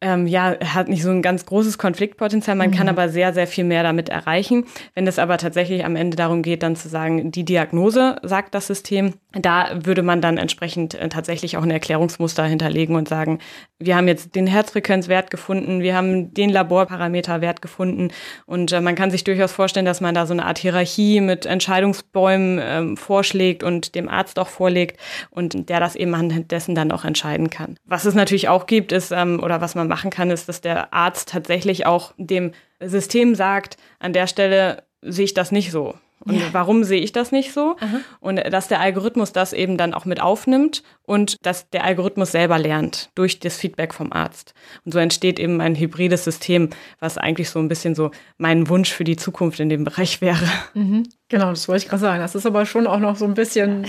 [0.02, 2.56] ähm, ja, hat nicht so ein ganz großes Konfliktpotenzial.
[2.56, 2.76] Man mhm.
[2.76, 4.66] kann aber sehr, sehr viel mehr damit erreichen.
[4.96, 8.68] Wenn es aber tatsächlich am Ende darum geht, dann zu sagen, die Diagnose sagt das
[8.68, 13.40] System, da würde man dann entsprechend äh, tatsächlich auch ein Erklärungsmuster hinterlegen und sagen,
[13.78, 18.10] wir haben jetzt den Herzfrequenzwert gefunden, wir haben den Laborparameterwert gefunden
[18.48, 21.46] und äh, man kann sich durchaus vorstellen, dass man da so eine Art Hierarchie mit
[21.46, 26.92] Entscheidungsbäumen ähm, vorschlägt und dem Arzt auch vorlegt und der das eben anhand dessen dann
[26.92, 27.76] auch entscheiden kann.
[27.86, 30.92] Was es natürlich auch gibt, ist, ähm, oder was man machen kann, ist, dass der
[30.92, 35.94] Arzt tatsächlich auch dem System sagt, an der Stelle sehe ich das nicht so.
[36.26, 36.48] Und ja.
[36.52, 37.76] warum sehe ich das nicht so?
[37.80, 38.00] Aha.
[38.20, 42.60] Und dass der Algorithmus das eben dann auch mit aufnimmt und dass der Algorithmus selber
[42.60, 44.54] lernt durch das Feedback vom Arzt.
[44.86, 48.92] Und so entsteht eben ein hybrides System, was eigentlich so ein bisschen so mein Wunsch
[48.92, 50.46] für die Zukunft in dem Bereich wäre.
[50.74, 51.04] Mhm.
[51.30, 52.20] Genau, das wollte ich gerade sagen.
[52.20, 53.86] Das ist aber schon auch noch so ein bisschen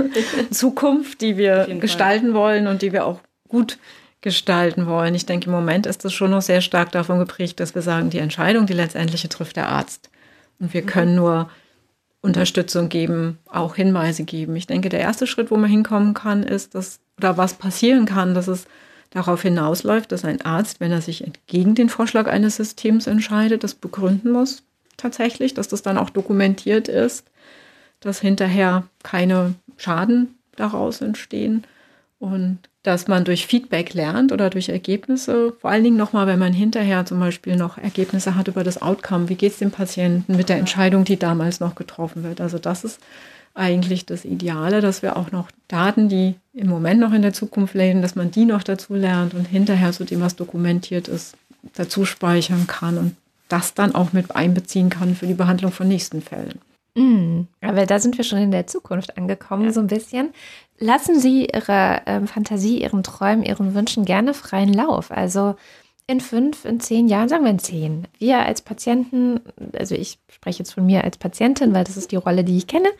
[0.50, 2.40] Zukunft, die wir gestalten Fall.
[2.40, 3.78] wollen und die wir auch gut
[4.24, 5.14] gestalten wollen.
[5.14, 8.08] Ich denke, im Moment ist es schon noch sehr stark davon geprägt, dass wir sagen,
[8.08, 10.08] die Entscheidung, die letztendliche trifft der Arzt.
[10.58, 10.86] Und wir mhm.
[10.86, 11.50] können nur
[12.24, 14.56] Unterstützung geben, auch Hinweise geben.
[14.56, 18.34] Ich denke, der erste Schritt, wo man hinkommen kann, ist, dass, oder was passieren kann,
[18.34, 18.64] dass es
[19.10, 23.74] darauf hinausläuft, dass ein Arzt, wenn er sich entgegen den Vorschlag eines Systems entscheidet, das
[23.74, 24.62] begründen muss,
[24.96, 27.30] tatsächlich, dass das dann auch dokumentiert ist,
[28.00, 31.64] dass hinterher keine Schaden daraus entstehen
[32.18, 36.52] und dass man durch Feedback lernt oder durch Ergebnisse, vor allen Dingen nochmal, wenn man
[36.52, 40.50] hinterher zum Beispiel noch Ergebnisse hat über das Outcome, wie geht es dem Patienten mit
[40.50, 42.42] der Entscheidung, die damals noch getroffen wird.
[42.42, 43.00] Also das ist
[43.54, 47.74] eigentlich das Ideale, dass wir auch noch Daten, die im Moment noch in der Zukunft
[47.74, 51.36] leben, dass man die noch dazu lernt und hinterher zu dem, was dokumentiert ist,
[51.74, 53.16] dazu speichern kann und
[53.48, 56.60] das dann auch mit einbeziehen kann für die Behandlung von nächsten Fällen.
[56.96, 59.72] Mm, aber da sind wir schon in der Zukunft angekommen, ja.
[59.72, 60.30] so ein bisschen.
[60.78, 65.10] Lassen Sie Ihre ähm, Fantasie, Ihren Träumen, Ihren Wünschen gerne freien Lauf.
[65.10, 65.54] Also
[66.06, 68.06] in fünf, in zehn Jahren, sagen wir in zehn.
[68.18, 69.40] Wir als Patienten,
[69.78, 72.66] also ich spreche jetzt von mir als Patientin, weil das ist die Rolle, die ich
[72.66, 72.90] kenne.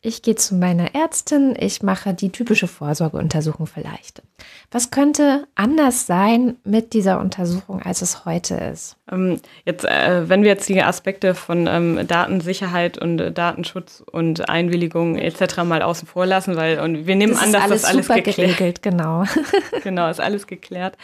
[0.00, 4.22] Ich gehe zu meiner Ärztin, ich mache die typische Vorsorgeuntersuchung vielleicht.
[4.70, 8.96] Was könnte anders sein mit dieser Untersuchung, als es heute ist?
[9.12, 14.48] Ähm, jetzt, äh, wenn wir jetzt die Aspekte von ähm, Datensicherheit und äh, Datenschutz und
[14.48, 15.58] Einwilligung etc.
[15.64, 18.36] mal außen vor lassen, weil und wir nehmen das an, dass alles das alles geklärt,
[18.36, 19.24] geregelt, genau.
[19.84, 20.96] genau, ist alles geklärt.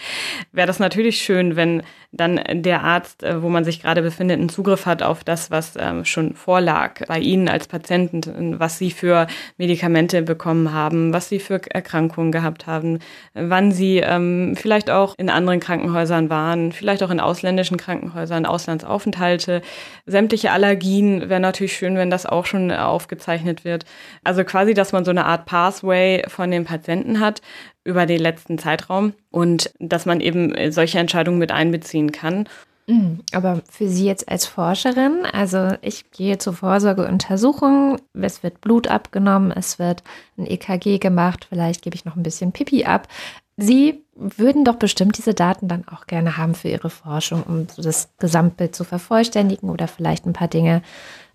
[0.52, 4.48] Wäre das natürlich schön, wenn dann der Arzt, äh, wo man sich gerade befindet, einen
[4.48, 9.26] Zugriff hat auf das, was ähm, schon vorlag bei Ihnen als Patienten, was Sie für
[9.58, 13.00] Medikamente bekommen haben, was Sie für Erkrankungen gehabt haben,
[13.34, 19.60] wann Sie ähm, vielleicht auch in anderen Krankenhäusern waren, vielleicht auch in ausländischen Krankenhäusern, Auslandsaufenthalte,
[20.06, 21.28] sämtliche Allergien.
[21.28, 23.84] Wäre natürlich schön, wenn das auch schon aufgezeichnet wird.
[24.24, 27.42] Also quasi, dass man so eine Art Pathway von den Patienten hat,
[27.88, 32.46] über den letzten Zeitraum und dass man eben solche Entscheidungen mit einbeziehen kann.
[32.86, 33.20] Mhm.
[33.32, 39.52] Aber für Sie jetzt als Forscherin, also ich gehe zur Vorsorgeuntersuchung, es wird Blut abgenommen,
[39.52, 40.02] es wird
[40.36, 43.08] ein EKG gemacht, vielleicht gebe ich noch ein bisschen Pipi ab.
[43.56, 47.82] Sie würden doch bestimmt diese Daten dann auch gerne haben für Ihre Forschung, um so
[47.82, 50.82] das Gesamtbild zu vervollständigen oder vielleicht ein paar Dinge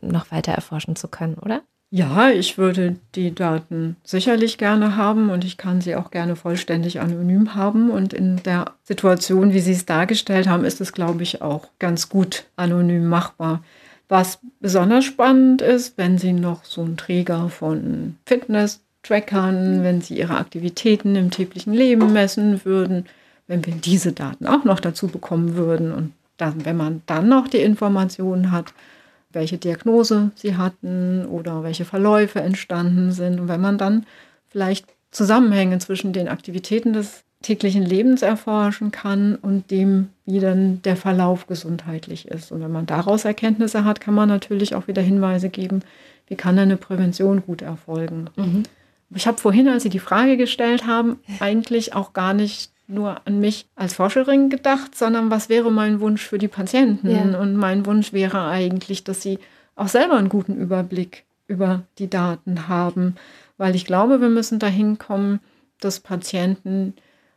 [0.01, 1.61] noch weiter erforschen zu können, oder?
[1.95, 6.99] Ja, ich würde die Daten sicherlich gerne haben und ich kann sie auch gerne vollständig
[6.99, 7.91] anonym haben.
[7.91, 12.10] Und in der Situation, wie Sie es dargestellt haben, ist es, glaube ich, auch ganz
[12.10, 13.63] gut anonym machbar.
[14.10, 20.38] Was besonders spannend ist, wenn Sie noch so einen Träger von Fitness-Trackern, wenn Sie Ihre
[20.38, 23.06] Aktivitäten im täglichen Leben messen würden,
[23.45, 27.47] wenn wir diese Daten auch noch dazu bekommen würden und dann, wenn man dann noch
[27.47, 28.73] die Informationen hat,
[29.33, 33.39] welche Diagnose sie hatten oder welche Verläufe entstanden sind.
[33.39, 34.05] Und wenn man dann
[34.49, 40.95] vielleicht Zusammenhänge zwischen den Aktivitäten des täglichen Lebens erforschen kann und dem, wie dann der
[40.95, 42.51] Verlauf gesundheitlich ist.
[42.51, 45.81] Und wenn man daraus Erkenntnisse hat, kann man natürlich auch wieder Hinweise geben,
[46.27, 48.29] wie kann eine Prävention gut erfolgen.
[48.37, 48.63] Mhm.
[49.15, 53.39] Ich habe vorhin, als Sie die Frage gestellt haben, eigentlich auch gar nicht nur an
[53.39, 57.09] mich als Forscherin gedacht, sondern was wäre mein Wunsch für die Patienten?
[57.09, 57.39] Ja.
[57.39, 59.39] Und mein Wunsch wäre eigentlich, dass sie
[59.75, 63.15] auch selber einen guten Überblick über die Daten haben,
[63.57, 65.39] weil ich glaube, wir müssen dahin kommen,
[65.79, 66.93] dass Patienten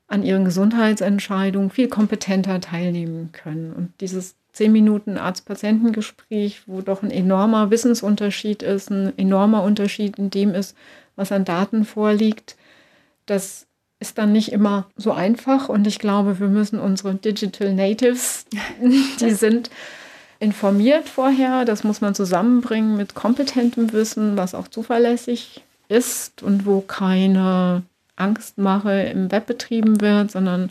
[0.09, 3.73] an ihren Gesundheitsentscheidungen viel kompetenter teilnehmen können.
[3.73, 10.31] Und dieses zehn Minuten Arzt-Patientengespräch, wo doch ein enormer Wissensunterschied ist, ein enormer Unterschied in
[10.31, 10.77] dem ist,
[11.17, 12.57] was an Daten vorliegt.
[13.27, 13.66] Das
[13.99, 15.69] ist dann nicht immer so einfach.
[15.69, 18.47] Und ich glaube, wir müssen unsere Digital Natives,
[19.21, 19.71] die sind
[20.39, 26.81] informiert vorher, das muss man zusammenbringen mit kompetentem Wissen, was auch zuverlässig ist und wo
[26.81, 27.83] keine
[28.17, 30.71] Angstmache im Web betrieben wird, sondern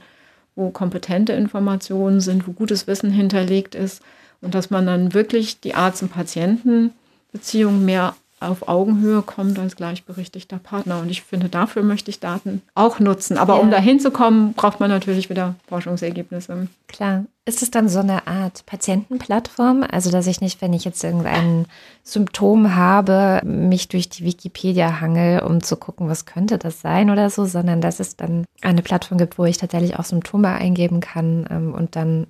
[0.55, 4.01] wo kompetente Informationen sind, wo gutes Wissen hinterlegt ist
[4.41, 10.57] und dass man dann wirklich die Arzt- und Patientenbeziehung mehr auf Augenhöhe kommt als gleichberechtigter
[10.57, 10.99] Partner.
[10.99, 13.37] Und ich finde, dafür möchte ich Daten auch nutzen.
[13.37, 13.59] Aber ja.
[13.61, 16.67] um dahin zu kommen, braucht man natürlich wieder Forschungsergebnisse.
[16.87, 17.25] Klar.
[17.47, 19.85] Ist es dann so eine Art Patientenplattform?
[19.89, 21.67] Also, dass ich nicht, wenn ich jetzt irgendein
[22.03, 27.29] Symptom habe, mich durch die Wikipedia hangel, um zu gucken, was könnte das sein oder
[27.29, 31.45] so, sondern dass es dann eine Plattform gibt, wo ich tatsächlich auch Symptome eingeben kann
[31.51, 32.25] ähm, und dann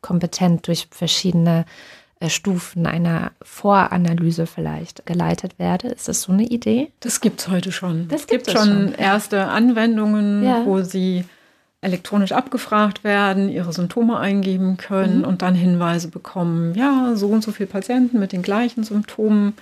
[0.00, 1.64] kompetent durch verschiedene
[2.28, 5.88] Stufen einer Voranalyse vielleicht geleitet werde.
[5.88, 6.90] Ist das so eine Idee?
[7.00, 8.08] Das gibt es heute schon.
[8.08, 10.66] Das gibt es schon, schon erste Anwendungen, ja.
[10.66, 11.24] wo sie
[11.80, 15.24] elektronisch abgefragt werden, ihre Symptome eingeben können mhm.
[15.24, 19.54] und dann Hinweise bekommen, ja, so und so viele Patienten mit den gleichen Symptomen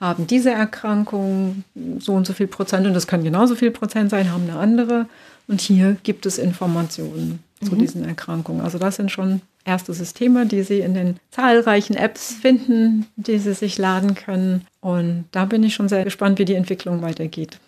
[0.00, 1.64] haben diese Erkrankung,
[1.98, 5.06] so und so viel Prozent, und das können genauso viel Prozent sein, haben eine andere.
[5.46, 7.66] Und hier gibt es Informationen mhm.
[7.66, 8.60] zu diesen Erkrankungen.
[8.60, 13.54] Also das sind schon erste Systeme, die Sie in den zahlreichen Apps finden, die Sie
[13.54, 14.66] sich laden können.
[14.80, 17.58] Und da bin ich schon sehr gespannt, wie die Entwicklung weitergeht.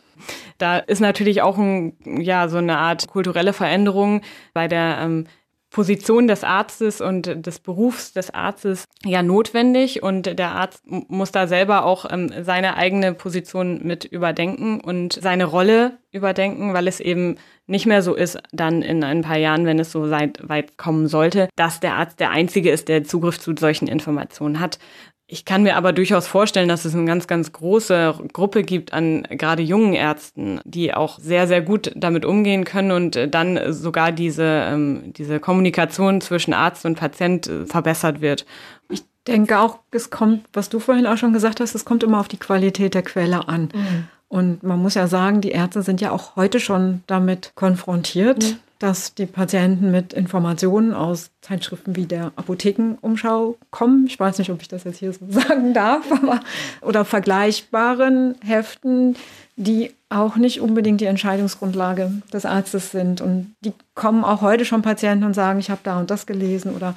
[0.59, 4.23] Da ist natürlich auch ein, ja, so eine Art kulturelle Veränderung
[4.55, 5.27] bei der ähm,
[5.71, 11.47] Position des Arztes und des Berufs des Arztes ja notwendig und der Arzt muss da
[11.47, 17.37] selber auch ähm, seine eigene Position mit überdenken und seine Rolle überdenken, weil es eben
[17.67, 21.49] nicht mehr so ist, dann in ein paar Jahren, wenn es so weit kommen sollte,
[21.57, 24.79] dass der Arzt der Einzige ist, der Zugriff zu solchen Informationen hat.
[25.29, 29.25] Ich kann mir aber durchaus vorstellen, dass es eine ganz, ganz große Gruppe gibt an
[29.29, 34.45] gerade jungen Ärzten, die auch sehr, sehr gut damit umgehen können und dann sogar diese,
[34.45, 38.47] ähm, diese Kommunikation zwischen Arzt und Patient äh, verbessert wird.
[38.89, 42.21] Ich denke auch, es kommt, was du vorhin auch schon gesagt hast, es kommt immer
[42.21, 43.71] auf die Qualität der Quelle an.
[43.75, 44.09] Mhm.
[44.29, 48.59] Und man muss ja sagen, die Ärzte sind ja auch heute schon damit konfrontiert, mhm
[48.79, 54.07] dass die Patienten mit Informationen aus Zeitschriften wie der Apothekenumschau kommen.
[54.07, 56.41] Ich weiß nicht, ob ich das jetzt hier so sagen darf, aber
[56.83, 59.17] oder vergleichbaren Heften,
[59.57, 63.21] die auch nicht unbedingt die Entscheidungsgrundlage des Arztes sind.
[63.21, 66.75] Und die kommen auch heute schon Patienten und sagen, ich habe da und das gelesen
[66.75, 66.95] oder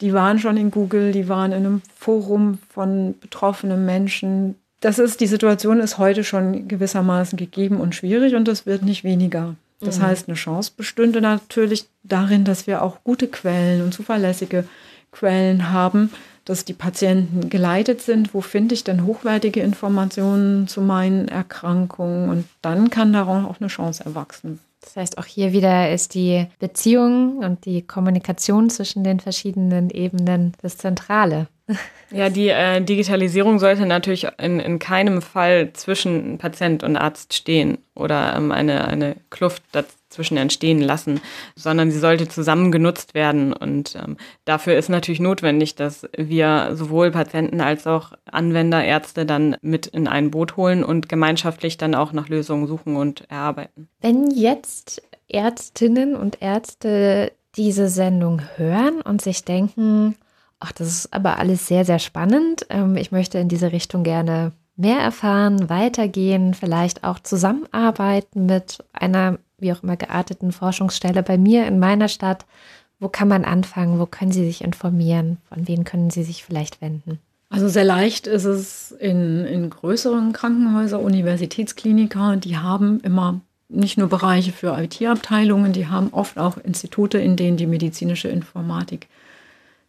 [0.00, 4.56] die waren schon in Google, die waren in einem Forum von betroffenen Menschen.
[4.82, 9.04] Das ist, die Situation ist heute schon gewissermaßen gegeben und schwierig und es wird nicht
[9.04, 9.54] weniger.
[9.80, 10.02] Das mhm.
[10.02, 14.64] heißt, eine Chance bestünde natürlich darin, dass wir auch gute Quellen und zuverlässige
[15.12, 16.10] Quellen haben,
[16.44, 18.34] dass die Patienten geleitet sind.
[18.34, 22.28] Wo finde ich denn hochwertige Informationen zu meinen Erkrankungen?
[22.28, 24.58] Und dann kann daraus auch eine Chance erwachsen.
[24.80, 30.54] Das heißt, auch hier wieder ist die Beziehung und die Kommunikation zwischen den verschiedenen Ebenen
[30.60, 31.46] das Zentrale.
[32.10, 37.78] Ja, die äh, Digitalisierung sollte natürlich in, in keinem Fall zwischen Patient und Arzt stehen
[37.94, 41.20] oder ähm, eine, eine Kluft dazwischen entstehen lassen,
[41.56, 43.54] sondern sie sollte zusammen genutzt werden.
[43.54, 49.56] Und ähm, dafür ist natürlich notwendig, dass wir sowohl Patienten als auch Anwender, Ärzte dann
[49.62, 53.88] mit in ein Boot holen und gemeinschaftlich dann auch nach Lösungen suchen und erarbeiten.
[54.02, 60.16] Wenn jetzt Ärztinnen und Ärzte diese Sendung hören und sich denken,
[60.64, 62.66] Ach, das ist aber alles sehr, sehr spannend.
[62.70, 69.38] Ähm, ich möchte in diese Richtung gerne mehr erfahren, weitergehen, vielleicht auch zusammenarbeiten mit einer,
[69.58, 72.46] wie auch immer, gearteten Forschungsstelle bei mir in meiner Stadt.
[73.00, 73.98] Wo kann man anfangen?
[73.98, 75.38] Wo können Sie sich informieren?
[75.48, 77.18] Von wen können Sie sich vielleicht wenden?
[77.50, 84.08] Also sehr leicht ist es in, in größeren Krankenhäusern, Universitätskliniker, die haben immer nicht nur
[84.08, 89.08] Bereiche für IT-Abteilungen, die haben oft auch Institute, in denen die medizinische Informatik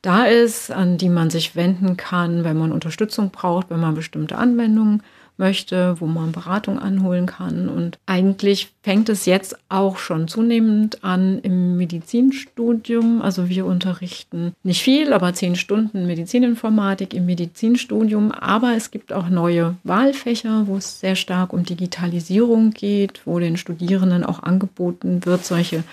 [0.03, 4.37] da ist, an die man sich wenden kann, wenn man Unterstützung braucht, wenn man bestimmte
[4.37, 5.01] Anwendungen
[5.37, 7.69] möchte, wo man Beratung anholen kann.
[7.69, 13.21] Und eigentlich fängt es jetzt auch schon zunehmend an im Medizinstudium.
[13.21, 18.31] Also wir unterrichten nicht viel, aber zehn Stunden Medizininformatik im Medizinstudium.
[18.31, 23.57] Aber es gibt auch neue Wahlfächer, wo es sehr stark um Digitalisierung geht, wo den
[23.57, 25.83] Studierenden auch angeboten wird, solche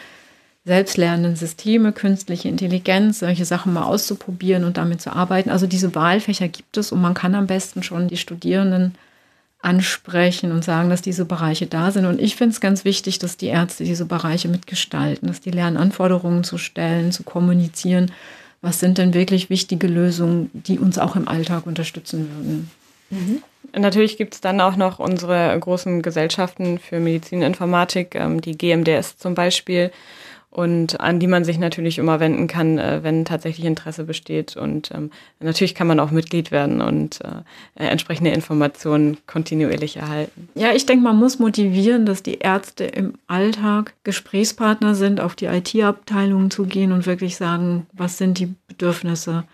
[0.64, 5.50] selbstlernenden Systeme, künstliche Intelligenz, solche Sachen mal auszuprobieren und damit zu arbeiten.
[5.50, 8.94] Also diese Wahlfächer gibt es und man kann am besten schon die Studierenden
[9.62, 12.06] ansprechen und sagen, dass diese Bereiche da sind.
[12.06, 15.76] Und ich finde es ganz wichtig, dass die Ärzte diese Bereiche mitgestalten, dass die lernen,
[15.76, 18.10] Anforderungen zu stellen, zu kommunizieren,
[18.62, 22.70] was sind denn wirklich wichtige Lösungen, die uns auch im Alltag unterstützen würden.
[23.10, 23.42] Mhm.
[23.78, 29.34] Natürlich gibt es dann auch noch unsere großen Gesellschaften für Medizininformatik, ähm, die GMDS zum
[29.34, 29.90] Beispiel,
[30.50, 34.56] und an die man sich natürlich immer wenden kann, äh, wenn tatsächlich Interesse besteht.
[34.56, 40.48] Und ähm, natürlich kann man auch Mitglied werden und äh, entsprechende Informationen kontinuierlich erhalten.
[40.56, 45.46] Ja, ich denke, man muss motivieren, dass die Ärzte im Alltag Gesprächspartner sind, auf die
[45.46, 49.44] IT-Abteilungen zu gehen und wirklich sagen, was sind die Bedürfnisse.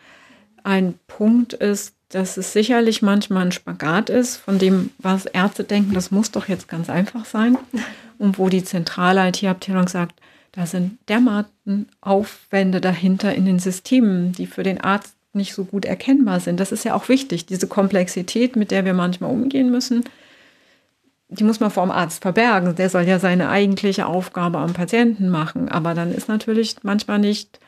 [0.64, 5.92] Ein Punkt ist, dass es sicherlich manchmal ein Spagat ist, von dem, was Ärzte denken,
[5.92, 7.58] das muss doch jetzt ganz einfach sein.
[8.18, 10.18] Und wo die zentrale IT-Abteilung sagt,
[10.56, 15.84] da sind dermaßen Aufwände dahinter in den Systemen, die für den Arzt nicht so gut
[15.84, 16.58] erkennbar sind.
[16.58, 20.04] Das ist ja auch wichtig, diese Komplexität, mit der wir manchmal umgehen müssen.
[21.28, 22.74] Die muss man vor dem Arzt verbergen.
[22.74, 25.68] Der soll ja seine eigentliche Aufgabe am Patienten machen.
[25.68, 27.60] Aber dann ist natürlich manchmal nicht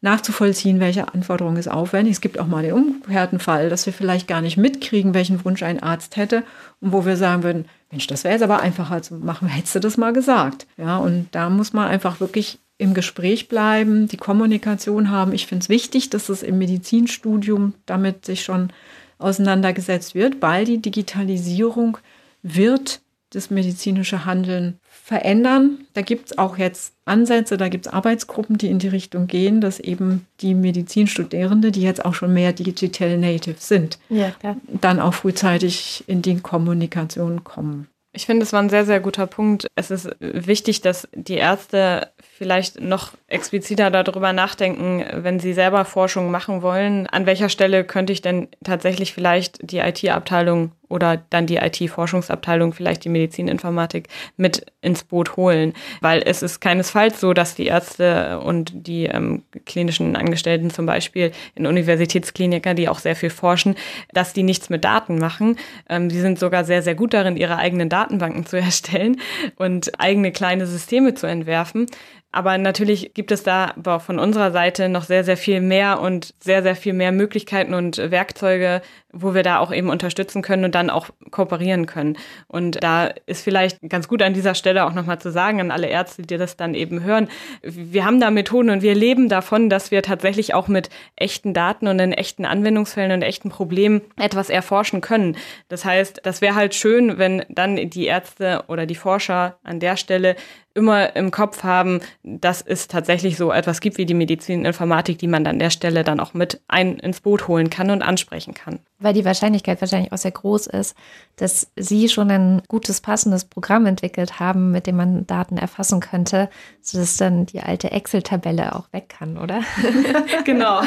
[0.00, 2.14] nachzuvollziehen, welche Anforderung ist aufwendig.
[2.14, 5.62] Es gibt auch mal den umgekehrten Fall, dass wir vielleicht gar nicht mitkriegen, welchen Wunsch
[5.62, 6.42] ein Arzt hätte
[6.80, 9.80] und wo wir sagen würden, Mensch, das wäre jetzt aber einfacher zu machen, hättest du
[9.80, 10.66] das mal gesagt.
[10.76, 15.32] Ja, und da muss man einfach wirklich im Gespräch bleiben, die Kommunikation haben.
[15.32, 18.72] Ich finde es wichtig, dass es im Medizinstudium damit sich schon
[19.18, 21.98] auseinandergesetzt wird, weil die Digitalisierung
[22.42, 24.78] wird das medizinische Handeln
[25.10, 25.78] verändern.
[25.94, 29.60] Da gibt es auch jetzt Ansätze, da gibt es Arbeitsgruppen, die in die Richtung gehen,
[29.60, 34.32] dass eben die Medizinstudierende, die jetzt auch schon mehr Digital Native sind, ja,
[34.68, 37.88] dann auch frühzeitig in die Kommunikation kommen.
[38.12, 39.66] Ich finde, es war ein sehr, sehr guter Punkt.
[39.74, 42.08] Es ist wichtig, dass die Ärzte
[42.38, 48.12] vielleicht noch expliziter darüber nachdenken, wenn sie selber Forschung machen wollen, an welcher Stelle könnte
[48.12, 55.04] ich denn tatsächlich vielleicht die IT-Abteilung oder dann die IT-Forschungsabteilung, vielleicht die Medizininformatik mit ins
[55.04, 55.72] Boot holen.
[56.00, 61.32] Weil es ist keinesfalls so, dass die Ärzte und die ähm, klinischen Angestellten zum Beispiel
[61.54, 63.76] in Universitätskliniker, die auch sehr viel forschen,
[64.12, 65.56] dass die nichts mit Daten machen.
[65.88, 69.20] Ähm, sie sind sogar sehr, sehr gut darin, ihre eigenen Datenbanken zu erstellen
[69.56, 71.86] und eigene kleine Systeme zu entwerfen.
[72.32, 76.62] Aber natürlich gibt es da von unserer Seite noch sehr, sehr viel mehr und sehr,
[76.62, 80.90] sehr viel mehr Möglichkeiten und Werkzeuge, wo wir da auch eben unterstützen können und dann
[80.90, 82.16] auch kooperieren können.
[82.46, 85.88] Und da ist vielleicht ganz gut an dieser Stelle auch nochmal zu sagen an alle
[85.88, 87.28] Ärzte, die das dann eben hören,
[87.62, 91.88] wir haben da Methoden und wir leben davon, dass wir tatsächlich auch mit echten Daten
[91.88, 95.36] und in echten Anwendungsfällen und echten Problemen etwas erforschen können.
[95.68, 99.96] Das heißt, das wäre halt schön, wenn dann die Ärzte oder die Forscher an der
[99.96, 100.36] Stelle
[100.74, 105.46] immer im Kopf haben, dass es tatsächlich so etwas gibt wie die Medizininformatik, die man
[105.46, 108.80] an der Stelle dann auch mit ein ins Boot holen kann und ansprechen kann.
[109.00, 110.94] Weil die Wahrscheinlichkeit wahrscheinlich auch sehr groß ist,
[111.36, 116.50] dass Sie schon ein gutes, passendes Programm entwickelt haben, mit dem man Daten erfassen könnte,
[116.82, 119.62] sodass dann die alte Excel-Tabelle auch weg kann, oder?
[120.44, 120.82] genau.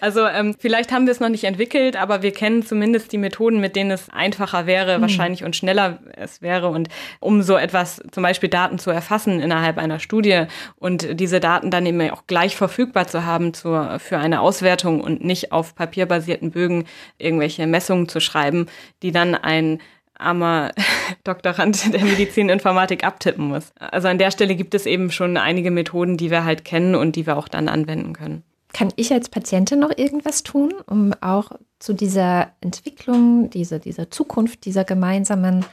[0.00, 3.60] Also ähm, vielleicht haben wir es noch nicht entwickelt, aber wir kennen zumindest die Methoden,
[3.60, 5.02] mit denen es einfacher wäre, mhm.
[5.02, 6.68] wahrscheinlich und schneller es wäre.
[6.68, 6.88] Und
[7.20, 10.44] um so etwas, zum Beispiel Daten zu erfassen innerhalb einer Studie
[10.76, 15.24] und diese Daten dann eben auch gleich verfügbar zu haben zur, für eine Auswertung und
[15.24, 16.77] nicht auf papierbasierten Bögen
[17.18, 18.66] irgendwelche Messungen zu schreiben,
[19.02, 19.80] die dann ein
[20.18, 20.72] armer
[21.24, 23.72] Doktorand der Medizininformatik abtippen muss.
[23.78, 27.16] Also an der Stelle gibt es eben schon einige Methoden, die wir halt kennen und
[27.16, 28.42] die wir auch dann anwenden können.
[28.72, 34.66] Kann ich als Patientin noch irgendwas tun, um auch zu dieser Entwicklung, dieser, dieser Zukunft,
[34.66, 35.64] dieser gemeinsamen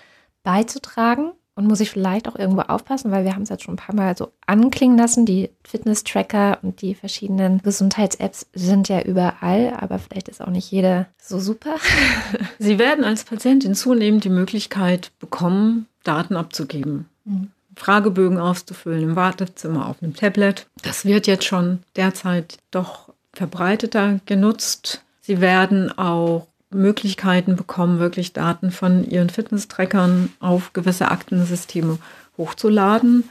[0.43, 1.34] beizutragen?
[1.56, 3.95] Und muss ich vielleicht auch irgendwo aufpassen, weil wir haben es jetzt schon ein paar
[3.95, 5.26] Mal so anklingen lassen.
[5.26, 11.06] Die Fitness-Tracker und die verschiedenen Gesundheits-Apps sind ja überall, aber vielleicht ist auch nicht jede
[11.22, 11.76] so super.
[12.60, 17.08] Sie werden als Patientin zunehmend die Möglichkeit bekommen, Daten abzugeben.
[17.24, 17.51] Mhm.
[17.78, 20.68] Fragebögen auszufüllen im Wartezimmer auf einem Tablet.
[20.82, 25.03] Das wird jetzt schon derzeit doch verbreiteter genutzt.
[25.22, 31.99] Sie werden auch Möglichkeiten bekommen, wirklich Daten von ihren Fitness-Trackern auf gewisse Aktensysteme
[32.38, 33.24] hochzuladen.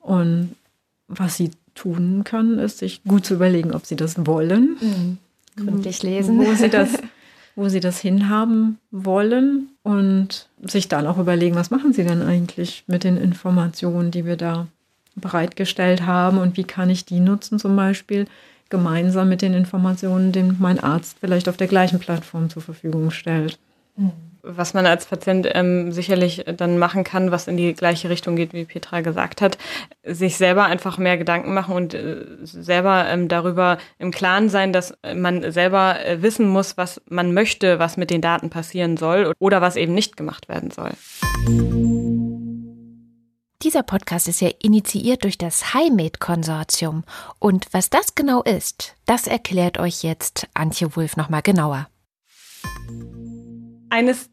[0.00, 0.54] Und
[1.08, 4.76] was sie tun können, ist, sich gut zu überlegen, ob sie das wollen.
[4.80, 5.18] Mhm.
[5.56, 6.38] Gründlich lesen.
[6.38, 6.90] Wo sie das
[7.56, 12.84] wo sie das hinhaben wollen und sich dann auch überlegen, was machen sie denn eigentlich
[12.86, 14.68] mit den Informationen, die wir da
[15.16, 18.26] bereitgestellt haben und wie kann ich die nutzen zum Beispiel
[18.68, 23.58] gemeinsam mit den Informationen, die mein Arzt vielleicht auf der gleichen Plattform zur Verfügung stellt.
[23.96, 24.12] Mhm
[24.46, 28.52] was man als Patient ähm, sicherlich dann machen kann, was in die gleiche Richtung geht,
[28.52, 29.58] wie Petra gesagt hat,
[30.04, 34.96] sich selber einfach mehr Gedanken machen und äh, selber ähm, darüber im Klaren sein, dass
[35.14, 39.60] man selber äh, wissen muss, was man möchte, was mit den Daten passieren soll oder
[39.60, 40.92] was eben nicht gemacht werden soll.
[43.66, 47.02] Dieser Podcast ist ja initiiert durch das HiMed-Konsortium.
[47.40, 51.88] Und was das genau ist, das erklärt euch jetzt Antje Wulff nochmal genauer.
[53.90, 54.30] Eines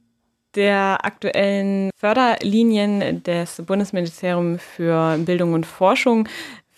[0.54, 6.30] der aktuellen Förderlinien des Bundesministeriums für Bildung und Forschung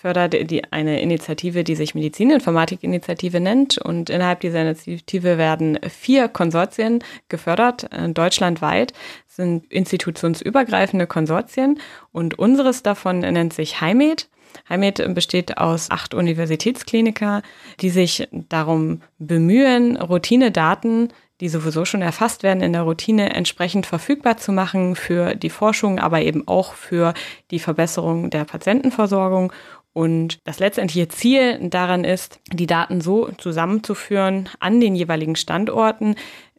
[0.06, 3.80] fördert die, eine Initiative, die sich Medizininformatik-Initiative nennt.
[3.80, 8.94] Und innerhalb dieser Initiative werden vier Konsortien gefördert, äh, deutschlandweit.
[9.26, 11.80] Das sind institutionsübergreifende Konsortien.
[12.12, 14.30] Und unseres davon nennt sich HIMED.
[14.70, 17.42] HIMED besteht aus acht Universitätskliniker,
[17.82, 21.10] die sich darum bemühen, Routinedaten
[21.42, 26.00] die sowieso schon erfasst werden in der Routine, entsprechend verfügbar zu machen für die Forschung,
[26.00, 27.14] aber eben auch für
[27.52, 29.52] die Verbesserung der Patientenversorgung
[29.96, 36.16] und das letztendliche Ziel daran ist, die Daten so zusammenzuführen an den jeweiligen Standorten,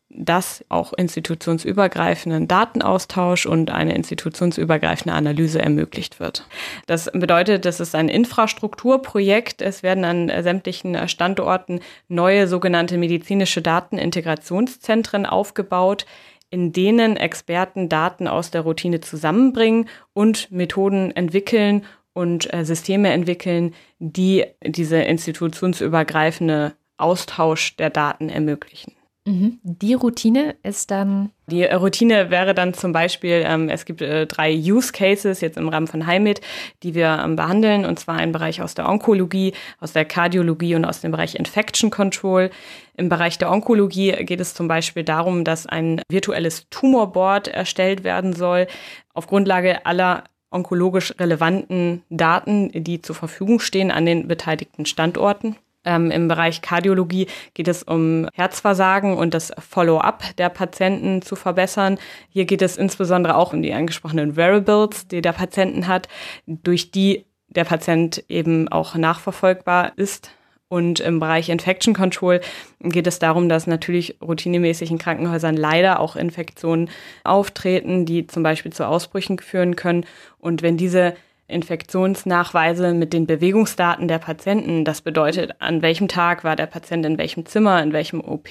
[0.08, 6.46] dass auch institutionsübergreifenden Datenaustausch und eine institutionsübergreifende Analyse ermöglicht wird.
[6.86, 9.60] Das bedeutet, das ist ein Infrastrukturprojekt.
[9.60, 16.06] Es werden an sämtlichen Standorten neue sogenannte medizinische Datenintegrationszentren aufgebaut,
[16.48, 21.84] in denen Experten Daten aus der Routine zusammenbringen und Methoden entwickeln,
[22.16, 28.92] und äh, Systeme entwickeln, die diese institutionsübergreifende Austausch der Daten ermöglichen.
[29.26, 29.58] Mhm.
[29.64, 31.30] Die Routine ist dann.
[31.48, 35.68] Die Routine wäre dann zum Beispiel, ähm, es gibt äh, drei Use Cases jetzt im
[35.68, 36.40] Rahmen von HIMIT,
[36.84, 40.84] die wir ähm, behandeln, und zwar ein Bereich aus der Onkologie, aus der Kardiologie und
[40.84, 42.50] aus dem Bereich Infection Control.
[42.96, 48.32] Im Bereich der Onkologie geht es zum Beispiel darum, dass ein virtuelles Tumorboard erstellt werden
[48.32, 48.68] soll,
[49.12, 55.56] auf Grundlage aller onkologisch relevanten Daten, die zur Verfügung stehen an den beteiligten Standorten.
[55.84, 61.98] Ähm, Im Bereich Kardiologie geht es um Herzversagen und das Follow-up der Patienten zu verbessern.
[62.28, 66.08] Hier geht es insbesondere auch um die angesprochenen Variables, die der Patienten hat,
[66.46, 70.30] durch die der Patient eben auch nachverfolgbar ist
[70.68, 72.40] und im Bereich Infection Control
[72.80, 76.90] geht es darum, dass natürlich routinemäßig in Krankenhäusern leider auch Infektionen
[77.22, 80.04] auftreten, die zum Beispiel zu Ausbrüchen führen können.
[80.38, 81.14] Und wenn diese
[81.48, 87.18] Infektionsnachweise mit den Bewegungsdaten der Patienten, das bedeutet, an welchem Tag war der Patient in
[87.18, 88.48] welchem Zimmer, in welchem OP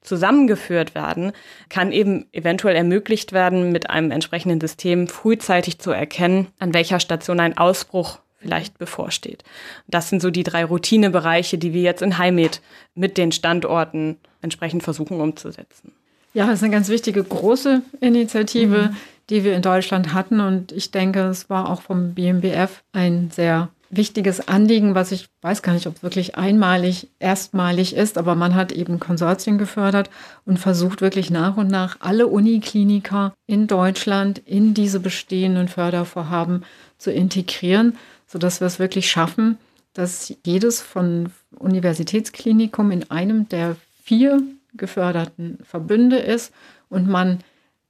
[0.00, 1.30] zusammengeführt werden,
[1.68, 7.38] kann eben eventuell ermöglicht werden, mit einem entsprechenden System frühzeitig zu erkennen, an welcher Station
[7.38, 9.44] ein Ausbruch vielleicht bevorsteht.
[9.86, 12.60] Das sind so die drei Routinebereiche, die wir jetzt in Heimet
[12.94, 15.92] mit den Standorten entsprechend versuchen umzusetzen.
[16.34, 18.96] Ja, das ist eine ganz wichtige große Initiative, mhm.
[19.30, 20.40] die wir in Deutschland hatten.
[20.40, 25.62] Und ich denke, es war auch vom BMBF ein sehr wichtiges Anliegen, was ich weiß
[25.62, 30.08] gar nicht, ob es wirklich einmalig, erstmalig ist, aber man hat eben Konsortien gefördert
[30.46, 36.64] und versucht wirklich nach und nach alle Unikliniker in Deutschland in diese bestehenden Fördervorhaben
[36.96, 37.98] zu integrieren
[38.32, 39.58] sodass wir es wirklich schaffen,
[39.92, 44.42] dass jedes von Universitätsklinikum in einem der vier
[44.74, 46.52] geförderten Verbünde ist
[46.88, 47.40] und man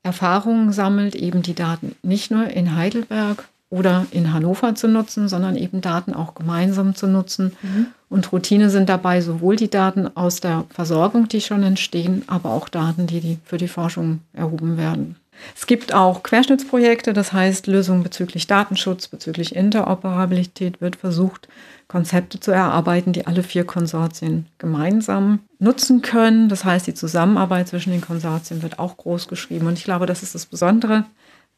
[0.02, 5.56] Erfahrungen sammelt, eben die Daten nicht nur in Heidelberg oder in Hannover zu nutzen, sondern
[5.56, 7.56] eben Daten auch gemeinsam zu nutzen.
[7.62, 7.86] Mhm.
[8.08, 12.68] Und Routine sind dabei sowohl die Daten aus der Versorgung, die schon entstehen, aber auch
[12.68, 15.16] Daten, die, die für die Forschung erhoben werden.
[15.54, 21.48] Es gibt auch Querschnittsprojekte, das heißt Lösungen bezüglich Datenschutz, bezüglich Interoperabilität wird versucht,
[21.88, 26.48] Konzepte zu erarbeiten, die alle vier Konsortien gemeinsam nutzen können.
[26.48, 29.66] Das heißt, die Zusammenarbeit zwischen den Konsortien wird auch groß geschrieben.
[29.66, 31.04] Und ich glaube, das ist das Besondere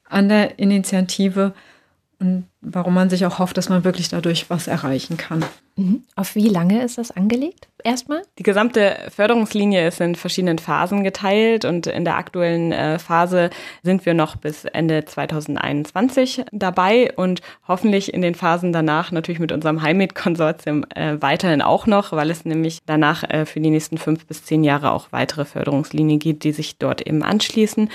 [0.09, 1.55] an der Initiative
[2.25, 5.45] und warum man sich auch hofft, dass man wirklich dadurch was erreichen kann.
[5.77, 6.05] Mhm.
[6.17, 7.69] Auf wie lange ist das angelegt?
[7.83, 8.23] Erstmal?
[8.39, 13.51] Die gesamte Förderungslinie ist in verschiedenen Phasen geteilt und in der aktuellen äh, Phase
[13.83, 19.53] sind wir noch bis Ende 2021 dabei und hoffentlich in den Phasen danach natürlich mit
[19.53, 24.25] unserem Heimat-Konsortium äh, weiterhin auch noch, weil es nämlich danach äh, für die nächsten fünf
[24.27, 27.91] bis zehn Jahre auch weitere Förderungslinien gibt, die sich dort eben anschließen.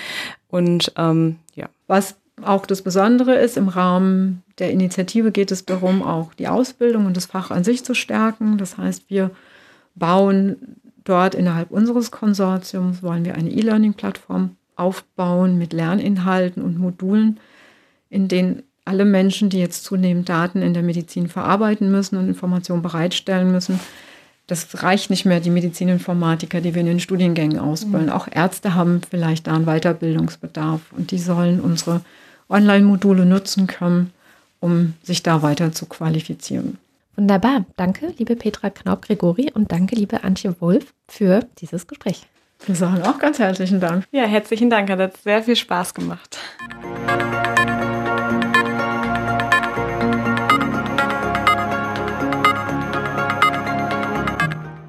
[0.50, 1.70] Und ähm, ja.
[1.88, 7.06] Was auch das Besondere ist, im Rahmen der Initiative geht es darum, auch die Ausbildung
[7.06, 8.58] und das Fach an sich zu stärken.
[8.58, 9.32] Das heißt, wir
[9.96, 10.58] bauen
[11.04, 17.40] dort innerhalb unseres Konsortiums, wollen wir eine E-Learning-Plattform aufbauen mit Lerninhalten und Modulen,
[18.10, 22.82] in denen alle Menschen, die jetzt zunehmend Daten in der Medizin verarbeiten müssen und Informationen
[22.82, 23.80] bereitstellen müssen,
[24.50, 28.08] das reicht nicht mehr, die Medizininformatiker, die wir in den Studiengängen ausbilden.
[28.08, 28.14] Mhm.
[28.14, 32.02] Auch Ärzte haben vielleicht da einen Weiterbildungsbedarf und die sollen unsere
[32.50, 34.12] Online-Module nutzen können,
[34.60, 36.78] um sich da weiter zu qualifizieren.
[37.16, 37.66] Wunderbar.
[37.76, 42.28] Danke, liebe Petra Knaub-Gregori und danke, liebe Antje Wolf, für dieses Gespräch.
[42.66, 44.06] Wir sagen auch ganz herzlichen Dank.
[44.12, 44.90] Ja, herzlichen Dank.
[44.90, 46.38] Hat sehr viel Spaß gemacht.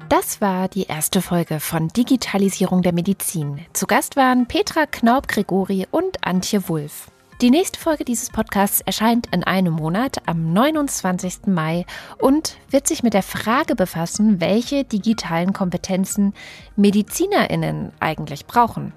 [0.09, 3.65] Das war die erste Folge von Digitalisierung der Medizin.
[3.73, 7.09] Zu Gast waren Petra Knaub-Gregori und Antje Wulff.
[7.41, 11.47] Die nächste Folge dieses Podcasts erscheint in einem Monat am 29.
[11.47, 11.87] Mai
[12.19, 16.35] und wird sich mit der Frage befassen, welche digitalen Kompetenzen
[16.75, 18.93] Medizinerinnen eigentlich brauchen.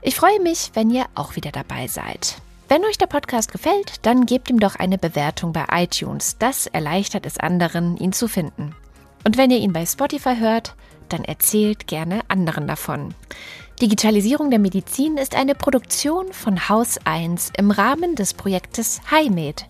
[0.00, 2.36] Ich freue mich, wenn ihr auch wieder dabei seid.
[2.68, 6.38] Wenn euch der Podcast gefällt, dann gebt ihm doch eine Bewertung bei iTunes.
[6.38, 8.76] Das erleichtert es anderen, ihn zu finden.
[9.24, 10.76] Und wenn ihr ihn bei Spotify hört,
[11.08, 13.12] dann erzählt gerne anderen davon.
[13.84, 19.66] Digitalisierung der Medizin ist eine Produktion von Haus 1 im Rahmen des Projektes HiMed.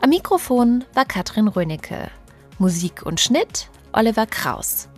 [0.00, 2.12] Am Mikrofon war Katrin Rönecke.
[2.60, 4.88] Musik und Schnitt Oliver Kraus.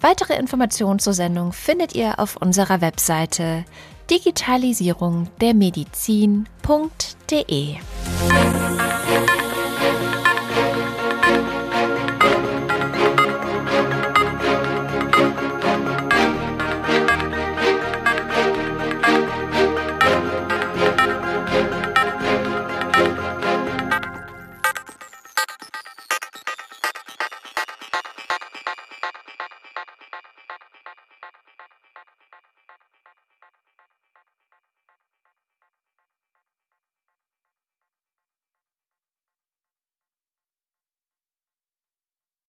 [0.00, 3.64] Weitere Informationen zur Sendung findet ihr auf unserer Webseite
[4.08, 6.46] digitalisierung der Medizin.de.